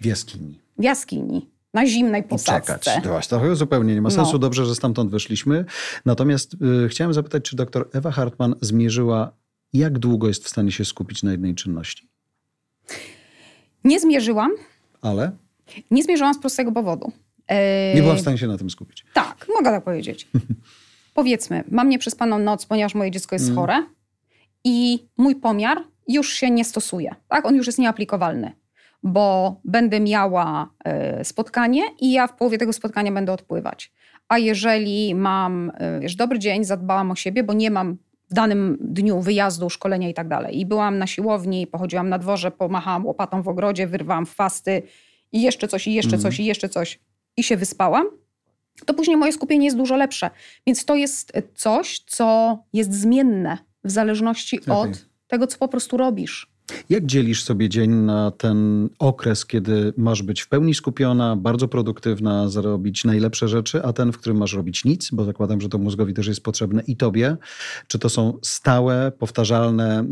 W 0.00 0.06
jaskini. 0.06 0.58
W 0.78 0.82
jaskini 0.82 1.52
na 1.74 1.86
zimnej 1.86 2.22
posadzce. 2.22 2.78
Czekać. 2.78 3.28
To, 3.28 3.40
to 3.40 3.56
zupełnie 3.56 3.94
nie 3.94 4.02
ma 4.02 4.10
sensu. 4.10 4.32
No. 4.32 4.38
Dobrze, 4.38 4.66
że 4.66 4.74
stamtąd 4.74 5.10
wyszliśmy. 5.10 5.64
Natomiast 6.04 6.54
y, 6.84 6.88
chciałem 6.88 7.14
zapytać, 7.14 7.42
czy 7.42 7.56
doktor 7.56 7.88
Ewa 7.92 8.10
Hartman 8.10 8.54
zmierzyła, 8.60 9.32
jak 9.72 9.98
długo 9.98 10.28
jest 10.28 10.44
w 10.44 10.48
stanie 10.48 10.72
się 10.72 10.84
skupić 10.84 11.22
na 11.22 11.30
jednej 11.30 11.54
czynności? 11.54 12.08
Nie 13.84 14.00
zmierzyłam. 14.00 14.50
Ale? 15.02 15.32
Nie 15.90 16.02
zmierzyłam 16.02 16.34
z 16.34 16.38
prostego 16.38 16.72
powodu. 16.72 17.12
E... 17.48 17.94
Nie 17.94 18.02
byłam 18.02 18.16
w 18.16 18.20
stanie 18.20 18.38
się 18.38 18.46
na 18.46 18.58
tym 18.58 18.70
skupić. 18.70 19.04
Tak, 19.14 19.46
mogę 19.48 19.70
tak 19.70 19.84
powiedzieć. 19.84 20.28
Powiedzmy, 21.14 21.64
mam 21.70 21.88
nieprzespaną 21.88 22.38
noc, 22.38 22.66
ponieważ 22.66 22.94
moje 22.94 23.10
dziecko 23.10 23.34
jest 23.34 23.44
mm. 23.44 23.56
chore 23.56 23.86
i 24.64 25.08
mój 25.16 25.36
pomiar 25.36 25.78
już 26.08 26.32
się 26.32 26.50
nie 26.50 26.64
stosuje. 26.64 27.14
Tak? 27.28 27.46
On 27.46 27.54
już 27.54 27.66
jest 27.66 27.78
nieaplikowalny 27.78 28.52
bo 29.02 29.56
będę 29.64 30.00
miała 30.00 30.70
e, 30.84 31.24
spotkanie 31.24 31.82
i 32.00 32.12
ja 32.12 32.26
w 32.26 32.36
połowie 32.36 32.58
tego 32.58 32.72
spotkania 32.72 33.12
będę 33.12 33.32
odpływać. 33.32 33.92
A 34.28 34.38
jeżeli 34.38 35.14
mam, 35.14 35.72
e, 35.74 36.00
wiesz, 36.00 36.16
dobry 36.16 36.38
dzień, 36.38 36.64
zadbałam 36.64 37.10
o 37.10 37.16
siebie, 37.16 37.42
bo 37.42 37.52
nie 37.52 37.70
mam 37.70 37.96
w 38.30 38.34
danym 38.34 38.78
dniu 38.80 39.20
wyjazdu, 39.20 39.70
szkolenia 39.70 40.08
i 40.08 40.14
tak 40.14 40.28
dalej. 40.28 40.60
I 40.60 40.66
byłam 40.66 40.98
na 40.98 41.06
siłowni, 41.06 41.66
pochodziłam 41.66 42.08
na 42.08 42.18
dworze, 42.18 42.50
pomachałam 42.50 43.06
łopatą 43.06 43.42
w 43.42 43.48
ogrodzie, 43.48 43.86
wyrwałam 43.86 44.26
fasty 44.26 44.82
i 45.32 45.42
jeszcze 45.42 45.68
coś, 45.68 45.86
i 45.86 45.94
jeszcze 45.94 46.16
mm. 46.16 46.20
coś, 46.20 46.40
i 46.40 46.44
jeszcze 46.44 46.68
coś. 46.68 47.00
I 47.36 47.42
się 47.42 47.56
wyspałam, 47.56 48.06
to 48.86 48.94
później 48.94 49.16
moje 49.16 49.32
skupienie 49.32 49.64
jest 49.64 49.76
dużo 49.76 49.96
lepsze. 49.96 50.30
Więc 50.66 50.84
to 50.84 50.94
jest 50.94 51.32
coś, 51.54 51.98
co 51.98 52.58
jest 52.72 52.94
zmienne 52.94 53.58
w 53.84 53.90
zależności 53.90 54.60
okay. 54.60 54.76
od 54.76 55.06
tego, 55.26 55.46
co 55.46 55.58
po 55.58 55.68
prostu 55.68 55.96
robisz. 55.96 56.51
Jak 56.90 57.06
dzielisz 57.06 57.44
sobie 57.44 57.68
dzień 57.68 57.90
na 57.90 58.30
ten 58.30 58.88
okres, 58.98 59.46
kiedy 59.46 59.92
masz 59.96 60.22
być 60.22 60.40
w 60.40 60.48
pełni 60.48 60.74
skupiona, 60.74 61.36
bardzo 61.36 61.68
produktywna, 61.68 62.48
zarobić 62.48 63.04
najlepsze 63.04 63.48
rzeczy, 63.48 63.82
a 63.84 63.92
ten, 63.92 64.12
w 64.12 64.18
którym 64.18 64.38
masz 64.38 64.52
robić 64.52 64.84
nic, 64.84 65.10
bo 65.10 65.24
zakładam, 65.24 65.60
że 65.60 65.68
to 65.68 65.78
mózgowi 65.78 66.14
też 66.14 66.26
jest 66.26 66.42
potrzebne 66.42 66.82
i 66.86 66.96
tobie. 66.96 67.36
Czy 67.86 67.98
to 67.98 68.08
są 68.08 68.38
stałe, 68.42 69.12
powtarzalne 69.18 70.04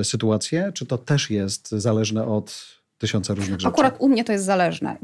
y, 0.00 0.04
sytuacje, 0.04 0.72
czy 0.74 0.86
to 0.86 0.98
też 0.98 1.30
jest 1.30 1.70
zależne 1.70 2.26
od 2.26 2.78
tysiąca 2.98 3.34
różnych 3.34 3.60
rzeczy? 3.60 3.68
Akurat 3.68 3.96
u 3.98 4.08
mnie 4.08 4.24
to 4.24 4.32
jest 4.32 4.44
zależne. 4.44 4.96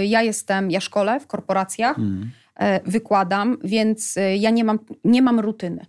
Y, 0.00 0.06
ja 0.06 0.22
jestem, 0.22 0.70
ja 0.70 0.80
szkole 0.80 1.20
w 1.20 1.26
korporacjach, 1.26 1.96
hmm. 1.96 2.30
wykładam, 2.86 3.58
więc 3.64 4.16
y, 4.16 4.36
ja 4.36 4.50
nie 4.50 4.64
mam, 4.64 4.78
nie 5.04 5.22
mam 5.22 5.40
rutyny. 5.40 5.86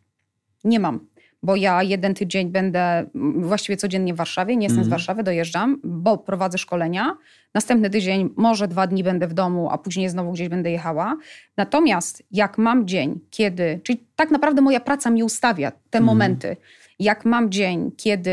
Nie 0.63 0.79
mam 0.79 0.99
bo 1.43 1.55
ja 1.55 1.83
jeden 1.83 2.13
tydzień 2.13 2.49
będę 2.49 3.05
właściwie 3.35 3.77
codziennie 3.77 4.13
w 4.13 4.17
Warszawie, 4.17 4.55
nie 4.55 4.65
jestem 4.65 4.79
mm. 4.79 4.83
z 4.83 4.87
mhm. 4.87 4.99
Warszawy, 4.99 5.23
dojeżdżam, 5.23 5.79
bo 5.83 6.17
prowadzę 6.17 6.57
szkolenia. 6.57 7.17
Następny 7.53 7.89
tydzień, 7.89 8.29
może 8.37 8.67
dwa 8.67 8.87
dni 8.87 9.03
będę 9.03 9.27
w 9.27 9.33
domu, 9.33 9.69
a 9.71 9.77
później 9.77 10.09
znowu 10.09 10.31
gdzieś 10.31 10.49
będę 10.49 10.71
jechała. 10.71 11.17
Natomiast 11.57 12.23
jak 12.31 12.57
mam 12.57 12.87
dzień, 12.87 13.19
kiedy, 13.29 13.79
czyli 13.83 14.03
tak 14.15 14.31
naprawdę 14.31 14.61
moja 14.61 14.79
praca 14.79 15.09
mi 15.09 15.23
ustawia 15.23 15.71
te 15.89 15.97
mm. 15.97 16.05
momenty, 16.05 16.57
jak 16.99 17.25
mam 17.25 17.51
dzień, 17.51 17.91
kiedy 17.97 18.31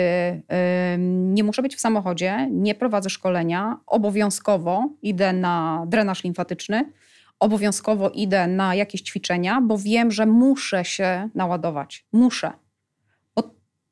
nie 1.09 1.45
muszę 1.45 1.63
być 1.63 1.77
w 1.77 1.81
samochodzie, 1.81 2.49
nie 2.51 2.75
prowadzę 2.75 3.11
szkolenia, 3.11 3.79
obowiązkowo 3.87 4.89
idę 5.03 5.33
na 5.33 5.85
drenaż 5.87 6.25
limfatyczny, 6.25 6.93
obowiązkowo 7.41 8.11
idę 8.11 8.47
na 8.47 8.75
jakieś 8.75 9.01
ćwiczenia, 9.01 9.61
bo 9.61 9.79
wiem, 9.79 10.11
że 10.11 10.27
muszę 10.27 10.85
się 10.85 11.29
naładować. 11.35 12.05
Muszę 12.13 12.53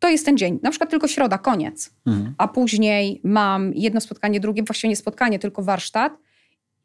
to 0.02 0.08
jest 0.08 0.24
ten 0.24 0.36
dzień. 0.36 0.58
Na 0.62 0.70
przykład 0.70 0.90
tylko 0.90 1.08
środa, 1.08 1.38
koniec. 1.38 1.90
Mhm. 2.06 2.34
A 2.38 2.48
później 2.48 3.20
mam 3.24 3.74
jedno 3.74 4.00
spotkanie, 4.00 4.40
drugie, 4.40 4.62
właściwie 4.62 4.88
nie 4.88 4.96
spotkanie, 4.96 5.38
tylko 5.38 5.62
warsztat. 5.62 6.18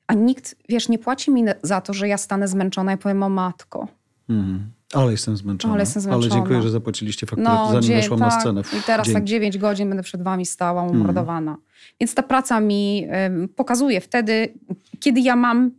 A 0.08 0.13
nikt, 0.13 0.56
wiesz, 0.69 0.89
nie 0.89 0.99
płaci 0.99 1.32
mi 1.32 1.43
za 1.63 1.82
to, 1.82 1.93
że 1.93 2.08
ja 2.08 2.17
stanę 2.17 2.47
zmęczona 2.47 2.93
i 2.93 2.97
powiem 2.97 3.23
o 3.23 3.30
matko. 3.30 3.88
Mhm. 4.30 4.71
Ale 4.93 5.12
jestem 5.12 5.38
zmęczona. 5.38 5.73
Ale 5.73 5.84
jestem 5.84 6.01
zmęczona. 6.01 6.25
Ale 6.25 6.36
dziękuję, 6.36 6.62
że 6.62 6.69
zapłaciliście 6.69 7.27
fakturę, 7.27 7.49
no, 7.49 7.67
zanim 7.67 7.82
dzień, 7.82 7.95
weszłam 7.95 8.19
tak. 8.19 8.30
na 8.30 8.39
scenę. 8.39 8.62
I 8.80 8.84
teraz 8.84 9.08
dzień. 9.08 9.13
tak 9.13 9.23
9 9.23 9.58
godzin 9.58 9.89
będę 9.89 10.03
przed 10.03 10.23
wami 10.23 10.45
stała, 10.45 10.84
umordowana. 10.84 11.51
Mhm. 11.51 11.67
Więc 11.99 12.15
ta 12.15 12.23
praca 12.23 12.60
mi 12.60 13.08
y, 13.43 13.47
pokazuje 13.47 14.01
wtedy, 14.01 14.53
kiedy 14.99 15.19
ja 15.19 15.36
mam 15.36 15.71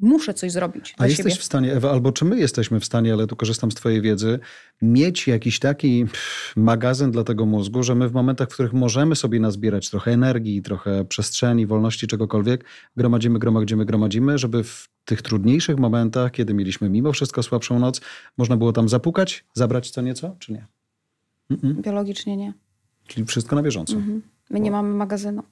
muszę 0.00 0.34
coś 0.34 0.52
zrobić. 0.52 0.94
A 0.98 1.06
jesteś 1.06 1.32
siebie. 1.32 1.42
w 1.42 1.44
stanie, 1.44 1.72
Ewa, 1.72 1.90
albo 1.90 2.12
czy 2.12 2.24
my 2.24 2.38
jesteśmy 2.38 2.80
w 2.80 2.84
stanie, 2.84 3.12
ale 3.12 3.26
tu 3.26 3.36
korzystam 3.36 3.70
z 3.70 3.74
Twojej 3.74 4.00
wiedzy, 4.00 4.38
mieć 4.82 5.26
jakiś 5.26 5.58
taki 5.58 6.06
magazyn 6.56 7.10
dla 7.10 7.24
tego 7.24 7.46
mózgu, 7.46 7.82
że 7.82 7.94
my 7.94 8.08
w 8.08 8.12
momentach, 8.12 8.48
w 8.50 8.52
których 8.52 8.72
możemy 8.72 9.16
sobie 9.16 9.40
nazbierać 9.40 9.90
trochę 9.90 10.12
energii, 10.12 10.62
trochę 10.62 11.04
przestrzeni, 11.04 11.66
wolności, 11.66 12.06
czegokolwiek, 12.06 12.64
gromadzimy, 12.96 13.38
gromadzimy, 13.38 13.84
gromadzimy, 13.84 14.38
żeby 14.38 14.64
w 14.64 14.88
tych 15.04 15.22
trudniejszych 15.22 15.78
momentach, 15.78 16.32
kiedy 16.32 16.54
mieliśmy 16.54 16.90
mimo 16.90 17.12
wszystko 17.12 17.42
słabszą 17.42 17.78
noc, 17.78 18.00
można 18.38 18.56
było 18.56 18.72
tam 18.72 18.88
zapukać, 18.88 19.44
zabrać 19.54 19.90
co 19.90 20.00
nieco, 20.00 20.36
czy 20.38 20.52
nie? 20.52 20.66
Mm-mm. 21.50 21.82
Biologicznie 21.82 22.36
nie. 22.36 22.52
Czyli 23.06 23.26
wszystko 23.26 23.56
na 23.56 23.62
bieżąco. 23.62 23.96
Mm-hmm. 23.96 24.20
My 24.50 24.60
nie 24.60 24.70
mamy 24.70 24.94
magazynu. 24.94 25.42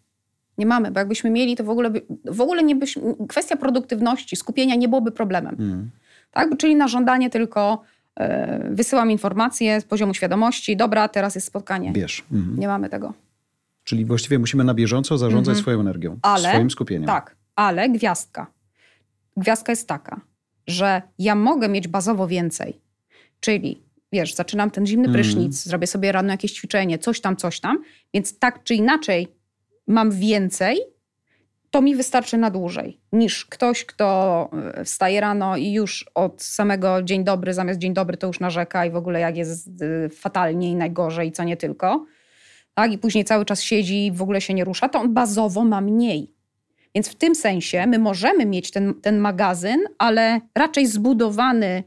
Nie 0.59 0.67
mamy, 0.67 0.91
bo 0.91 0.99
jakbyśmy 0.99 1.31
mieli, 1.31 1.57
to 1.57 1.65
w 1.65 1.71
ogóle, 1.71 1.91
by, 1.91 2.03
w 2.25 2.41
ogóle 2.41 2.63
nie 2.63 2.77
byśmy, 2.77 3.03
kwestia 3.29 3.57
produktywności, 3.57 4.37
skupienia 4.37 4.75
nie 4.75 4.89
byłoby 4.89 5.13
problemem. 5.13 5.57
Mm. 5.59 5.91
Tak? 6.31 6.57
Czyli 6.59 6.77
na 6.77 6.89
żądanie 6.89 7.31
tylko 7.31 7.83
y, 8.21 8.25
wysyłam 8.71 9.11
informacje 9.11 9.81
z 9.81 9.85
poziomu 9.85 10.15
świadomości, 10.15 10.77
dobra, 10.77 11.09
teraz 11.09 11.35
jest 11.35 11.47
spotkanie. 11.47 11.93
Bierz. 11.93 12.25
Mm. 12.33 12.55
Nie 12.59 12.69
mamy 12.69 12.89
tego. 12.89 13.15
Czyli 13.85 14.05
właściwie 14.05 14.39
musimy 14.39 14.65
na 14.65 14.75
bieżąco 14.75 15.19
zarządzać 15.19 15.57
mm-hmm. 15.57 15.61
swoją 15.61 15.81
energią, 15.81 16.19
ale, 16.23 16.49
swoim 16.49 16.71
skupieniem. 16.71 17.07
Tak, 17.07 17.37
ale 17.57 17.89
gwiazdka. 17.89 18.47
Gwiazdka 19.37 19.73
jest 19.73 19.89
taka, 19.89 20.21
że 20.67 21.03
ja 21.19 21.35
mogę 21.35 21.69
mieć 21.69 21.89
bazowo 21.89 22.27
więcej. 22.27 22.81
Czyli 23.41 23.83
wiesz, 24.13 24.35
zaczynam 24.35 24.71
ten 24.71 24.87
zimny 24.87 25.07
mhm. 25.07 25.15
prysznic, 25.15 25.45
mm. 25.45 25.53
zrobię 25.53 25.87
sobie 25.87 26.13
rano 26.13 26.31
jakieś 26.31 26.53
ćwiczenie, 26.53 26.99
coś 26.99 27.21
tam, 27.21 27.37
coś 27.37 27.61
tam, 27.61 27.83
więc 28.15 28.39
tak 28.39 28.65
czy 28.65 28.75
inaczej 28.75 29.38
mam 29.89 30.11
więcej, 30.11 30.79
to 31.71 31.83
mi 31.83 31.97
wystarczy 31.97 32.37
na 32.37 32.51
dłużej 32.51 33.01
niż 33.13 33.45
ktoś, 33.45 33.85
kto 33.85 34.51
e, 34.75 34.85
wstaje 34.85 35.21
rano 35.21 35.57
i 35.57 35.73
już 35.73 36.11
od 36.15 36.43
samego 36.43 37.03
dzień 37.03 37.25
dobry, 37.25 37.55
zamiast 37.55 37.79
dzień 37.79 37.95
dobry 37.95 38.17
to 38.17 38.27
już 38.27 38.41
narzeka 38.41 38.87
i 38.87 38.91
w 38.91 38.97
ogóle 38.97 39.21
jak 39.21 39.37
jest 39.37 39.69
e, 39.69 40.09
fatalnie 40.09 40.71
i 40.71 40.77
najgorzej, 40.77 41.33
co 41.33 41.45
nie 41.45 41.57
tylko. 41.57 42.07
Tak? 42.75 42.93
I 42.93 42.99
później 42.99 43.25
cały 43.25 43.45
czas 43.45 43.63
siedzi 43.63 44.07
i 44.07 44.13
w 44.13 44.23
ogóle 44.23 44.41
się 44.41 44.55
nie 44.55 44.65
rusza, 44.65 44.89
to 44.89 45.01
on 45.01 45.15
bazowo 45.15 45.65
ma 45.65 45.81
mniej. 45.81 46.33
Więc 46.95 47.09
w 47.09 47.15
tym 47.15 47.35
sensie 47.35 47.87
my 47.87 47.99
możemy 47.99 48.47
mieć 48.47 48.71
ten, 48.71 48.95
ten 48.95 49.19
magazyn, 49.19 49.81
ale 49.99 50.41
raczej 50.55 50.87
zbudowany 50.87 51.83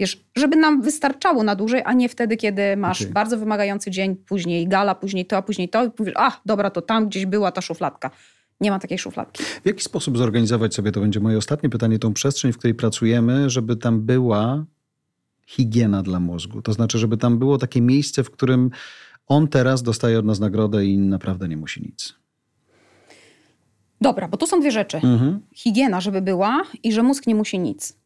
Wiesz, 0.00 0.24
żeby 0.36 0.56
nam 0.56 0.82
wystarczało 0.82 1.42
na 1.42 1.54
dłużej, 1.54 1.82
a 1.84 1.92
nie 1.92 2.08
wtedy, 2.08 2.36
kiedy 2.36 2.76
masz 2.76 3.00
okay. 3.00 3.12
bardzo 3.12 3.38
wymagający 3.38 3.90
dzień, 3.90 4.16
później 4.16 4.68
gala, 4.68 4.94
później 4.94 5.26
to, 5.26 5.36
a 5.36 5.42
później 5.42 5.68
to 5.68 5.84
i 5.84 5.90
mówisz, 5.98 6.14
ach, 6.16 6.40
dobra, 6.46 6.70
to 6.70 6.82
tam 6.82 7.08
gdzieś 7.08 7.26
była 7.26 7.52
ta 7.52 7.60
szufladka. 7.60 8.10
Nie 8.60 8.70
ma 8.70 8.78
takiej 8.78 8.98
szufladki. 8.98 9.44
W 9.44 9.66
jaki 9.66 9.82
sposób 9.82 10.18
zorganizować 10.18 10.74
sobie, 10.74 10.92
to 10.92 11.00
będzie 11.00 11.20
moje 11.20 11.38
ostatnie 11.38 11.70
pytanie, 11.70 11.98
tą 11.98 12.14
przestrzeń, 12.14 12.52
w 12.52 12.58
której 12.58 12.74
pracujemy, 12.74 13.50
żeby 13.50 13.76
tam 13.76 14.00
była 14.00 14.64
higiena 15.46 16.02
dla 16.02 16.20
mózgu? 16.20 16.62
To 16.62 16.72
znaczy, 16.72 16.98
żeby 16.98 17.16
tam 17.16 17.38
było 17.38 17.58
takie 17.58 17.80
miejsce, 17.80 18.24
w 18.24 18.30
którym 18.30 18.70
on 19.26 19.48
teraz 19.48 19.82
dostaje 19.82 20.18
od 20.18 20.24
nas 20.24 20.40
nagrodę 20.40 20.84
i 20.84 20.98
naprawdę 20.98 21.48
nie 21.48 21.56
musi 21.56 21.82
nic. 21.82 22.14
Dobra, 24.00 24.28
bo 24.28 24.36
tu 24.36 24.46
są 24.46 24.60
dwie 24.60 24.70
rzeczy. 24.70 24.96
Mhm. 24.96 25.40
Higiena, 25.54 26.00
żeby 26.00 26.22
była 26.22 26.62
i 26.82 26.92
że 26.92 27.02
mózg 27.02 27.26
nie 27.26 27.34
musi 27.34 27.58
nic. 27.58 27.98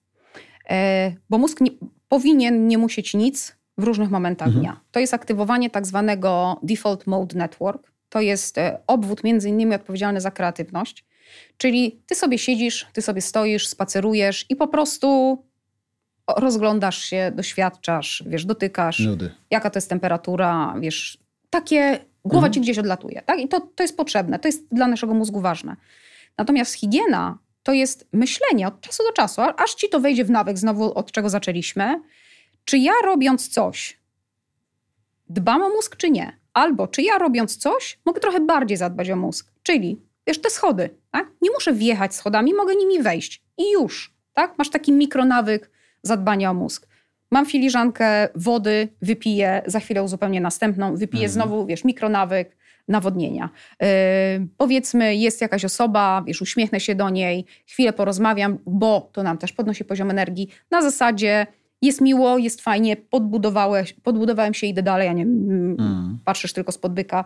E, 0.70 1.12
bo 1.30 1.38
mózg 1.38 1.60
nie, 1.60 1.70
powinien 2.08 2.68
nie 2.68 2.78
musieć 2.78 3.14
nic 3.14 3.56
w 3.78 3.84
różnych 3.84 4.10
momentach 4.10 4.48
mhm. 4.48 4.64
dnia. 4.64 4.80
To 4.90 5.00
jest 5.00 5.14
aktywowanie 5.14 5.70
tak 5.70 5.86
zwanego 5.86 6.60
Default 6.62 7.06
Mode 7.06 7.38
Network. 7.38 7.92
To 8.08 8.20
jest 8.20 8.58
e, 8.58 8.78
obwód 8.86 9.24
między 9.24 9.48
innymi 9.48 9.74
odpowiedzialny 9.74 10.20
za 10.20 10.30
kreatywność. 10.30 11.04
Czyli 11.56 12.00
ty 12.06 12.14
sobie 12.14 12.38
siedzisz, 12.38 12.86
ty 12.92 13.02
sobie 13.02 13.20
stoisz, 13.20 13.68
spacerujesz 13.68 14.46
i 14.48 14.56
po 14.56 14.68
prostu 14.68 15.38
rozglądasz 16.36 16.98
się, 16.98 17.32
doświadczasz, 17.34 18.24
wiesz, 18.26 18.44
dotykasz, 18.44 18.98
Nudy. 18.98 19.30
jaka 19.50 19.70
to 19.70 19.76
jest 19.76 19.88
temperatura, 19.88 20.74
wiesz, 20.80 21.18
takie, 21.50 21.98
głowa 22.24 22.46
mhm. 22.46 22.52
ci 22.52 22.60
gdzieś 22.60 22.78
odlatuje, 22.78 23.22
tak? 23.26 23.40
I 23.40 23.48
to, 23.48 23.60
to 23.60 23.82
jest 23.82 23.96
potrzebne, 23.96 24.38
to 24.38 24.48
jest 24.48 24.68
dla 24.72 24.86
naszego 24.86 25.14
mózgu 25.14 25.40
ważne. 25.40 25.76
Natomiast 26.38 26.74
higiena 26.74 27.38
to 27.62 27.72
jest 27.72 28.08
myślenie 28.12 28.68
od 28.68 28.80
czasu 28.80 29.02
do 29.02 29.12
czasu, 29.12 29.42
aż 29.56 29.74
ci 29.74 29.88
to 29.88 30.00
wejdzie 30.00 30.24
w 30.24 30.30
nawyk, 30.30 30.58
znowu 30.58 30.94
od 30.98 31.12
czego 31.12 31.30
zaczęliśmy. 31.30 32.02
Czy 32.64 32.78
ja 32.78 32.92
robiąc 33.04 33.48
coś 33.48 34.02
dbam 35.28 35.62
o 35.62 35.68
mózg 35.68 35.96
czy 35.96 36.10
nie? 36.10 36.38
Albo 36.52 36.88
czy 36.88 37.02
ja 37.02 37.18
robiąc 37.18 37.56
coś, 37.56 37.98
mogę 38.04 38.20
trochę 38.20 38.40
bardziej 38.40 38.76
zadbać 38.76 39.10
o 39.10 39.16
mózg? 39.16 39.52
Czyli, 39.62 40.00
wiesz, 40.26 40.40
te 40.40 40.50
schody, 40.50 40.90
tak? 41.10 41.30
Nie 41.42 41.50
muszę 41.50 41.72
wjechać 41.72 42.14
schodami, 42.14 42.54
mogę 42.54 42.74
nimi 42.74 43.02
wejść. 43.02 43.42
I 43.58 43.70
już, 43.72 44.14
tak? 44.32 44.58
Masz 44.58 44.70
taki 44.70 44.92
mikronawyk 44.92 45.70
zadbania 46.02 46.50
o 46.50 46.54
mózg. 46.54 46.88
Mam 47.30 47.46
filiżankę 47.46 48.28
wody, 48.34 48.88
wypiję, 49.02 49.62
za 49.66 49.80
chwilę 49.80 50.02
uzupełnię 50.02 50.40
następną, 50.40 50.96
wypiję 50.96 51.24
Mhm. 51.24 51.32
znowu, 51.32 51.66
wiesz, 51.66 51.84
mikronawyk 51.84 52.56
nawodnienia. 52.88 53.50
Yy, 53.80 53.86
powiedzmy, 54.56 55.16
jest 55.16 55.40
jakaś 55.40 55.64
osoba, 55.64 56.22
wiesz, 56.26 56.42
uśmiechnę 56.42 56.80
się 56.80 56.94
do 56.94 57.10
niej, 57.10 57.44
chwilę 57.66 57.92
porozmawiam, 57.92 58.58
bo 58.66 59.10
to 59.12 59.22
nam 59.22 59.38
też 59.38 59.52
podnosi 59.52 59.84
poziom 59.84 60.10
energii. 60.10 60.48
Na 60.70 60.82
zasadzie 60.82 61.46
jest 61.82 62.00
miło, 62.00 62.38
jest 62.38 62.60
fajnie, 62.60 62.96
podbudowałeś, 62.96 63.92
podbudowałem 63.92 64.54
się, 64.54 64.66
idę 64.66 64.82
dalej, 64.82 65.08
a 65.08 65.12
nie 65.12 65.22
mm, 65.22 65.76
Mm. 65.80 66.18
patrzysz 66.24 66.52
tylko 66.52 66.72
spod 66.72 66.92
byka 66.92 67.24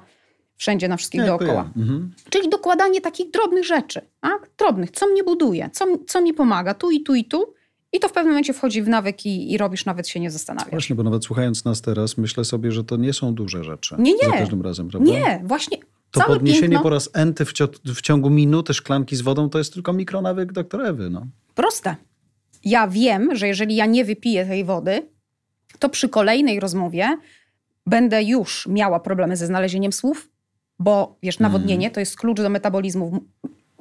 wszędzie 0.57 0.88
na 0.88 0.97
wszystkich 0.97 1.21
Nie, 1.21 1.27
dookoła. 1.27 1.71
Mhm. 1.77 2.12
Czyli 2.31 2.49
dokładanie 2.49 3.01
takich 3.01 3.31
drobnych 3.31 3.64
rzeczy, 3.64 4.01
tak? 4.21 4.51
drobnych, 4.59 4.90
co 4.90 5.07
mnie 5.07 5.25
buduje, 5.25 5.71
co, 5.73 5.85
co 6.07 6.23
mi 6.23 6.35
pomaga, 6.35 6.75
tu 6.75 6.90
i 6.90 7.03
tu 7.03 7.14
i 7.14 7.25
tu. 7.25 7.55
I 7.92 8.01
to 8.01 8.09
w 8.09 8.12
pewnym 8.12 8.33
momencie 8.33 8.53
wchodzi 8.53 8.83
w 8.83 8.88
nawyk 8.88 9.27
i, 9.27 9.53
i 9.53 9.59
robisz, 9.59 9.85
nawet 9.85 10.09
się 10.09 10.20
nie 10.20 10.31
zastanawiasz. 10.31 10.70
Właśnie, 10.70 10.96
bo 10.96 11.03
nawet 11.03 11.25
słuchając 11.25 11.64
nas 11.64 11.81
teraz, 11.81 12.16
myślę 12.18 12.44
sobie, 12.44 12.72
że 12.72 12.85
to 12.85 12.96
nie 12.96 13.12
są 13.12 13.35
duże 13.35 13.64
rzeczy. 13.64 13.94
Nie, 13.99 14.12
nie. 14.12 14.18
Za 14.25 14.33
każdym 14.33 14.62
razem, 14.62 14.88
prawda? 14.88 15.11
Nie, 15.11 15.42
właśnie 15.44 15.79
To 16.11 16.20
całe 16.20 16.35
podniesienie 16.35 16.68
piękno, 16.68 16.83
po 16.83 16.90
raz 16.90 17.11
enty 17.12 17.44
w, 17.44 17.53
w 17.85 18.01
ciągu 18.01 18.31
minuty 18.31 18.75
szklanki 18.75 19.16
z 19.16 19.20
wodą 19.20 19.51
to 19.51 19.59
jest 19.59 19.75
tylko 19.75 19.92
mikronawyk 19.92 20.53
doktor 20.53 20.87
Ewy. 20.87 21.11
No. 21.11 21.27
proste. 21.55 21.96
Ja 22.64 22.88
wiem, 22.88 23.37
że 23.37 23.46
jeżeli 23.49 23.77
ja 23.77 23.87
nie 23.87 24.05
wypiję 24.05 24.46
tej 24.46 24.64
wody, 24.64 25.09
to 25.79 25.88
przy 25.88 26.09
kolejnej 26.09 26.61
rozmowie 26.61 27.18
będę 27.87 28.22
już 28.22 28.66
miała 28.66 29.01
problemy 29.01 29.37
ze 29.37 29.46
znalezieniem 29.46 29.92
słów, 29.92 30.31
bo 30.79 31.16
wiesz, 31.22 31.38
nawodnienie 31.38 31.90
to 31.90 32.01
jest 32.01 32.16
klucz 32.16 32.40
do 32.40 32.49
metabolizmu 32.49 33.25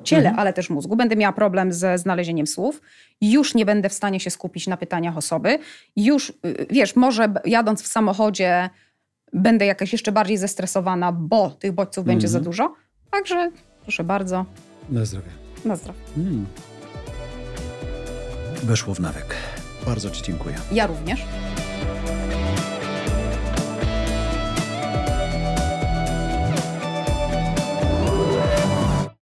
ciele, 0.03 0.21
Mhm. 0.29 0.39
ale 0.39 0.53
też 0.53 0.69
mózgu. 0.69 0.95
Będę 0.95 1.15
miała 1.15 1.33
problem 1.33 1.73
ze 1.73 1.97
znalezieniem 1.97 2.47
słów. 2.47 2.81
Już 3.21 3.55
nie 3.55 3.65
będę 3.65 3.89
w 3.89 3.93
stanie 3.93 4.19
się 4.19 4.29
skupić 4.29 4.67
na 4.67 4.77
pytaniach 4.77 5.17
osoby. 5.17 5.59
Już, 5.95 6.29
y, 6.29 6.33
wiesz, 6.69 6.95
może 6.95 7.33
jadąc 7.45 7.81
w 7.83 7.87
samochodzie 7.87 8.69
będę 9.33 9.65
jakaś 9.65 9.91
jeszcze 9.91 10.11
bardziej 10.11 10.37
zestresowana, 10.37 11.11
bo 11.11 11.49
tych 11.49 11.71
bodźców 11.71 12.05
będzie 12.05 12.27
za 12.27 12.37
Mhm. 12.37 12.51
dużo. 12.51 12.73
Także 13.11 13.51
proszę 13.83 14.03
bardzo, 14.03 14.45
Na 14.89 15.05
zdrowie. 15.05 15.29
na 15.65 15.75
zdrowie. 15.75 15.99
Mm. 16.17 16.45
Weszło 18.63 18.93
w 18.95 18.99
nawyk. 18.99 19.35
Bardzo 19.85 20.09
Ci 20.09 20.23
dziękuję. 20.23 20.55
Ja 20.71 20.87
również. 20.87 21.21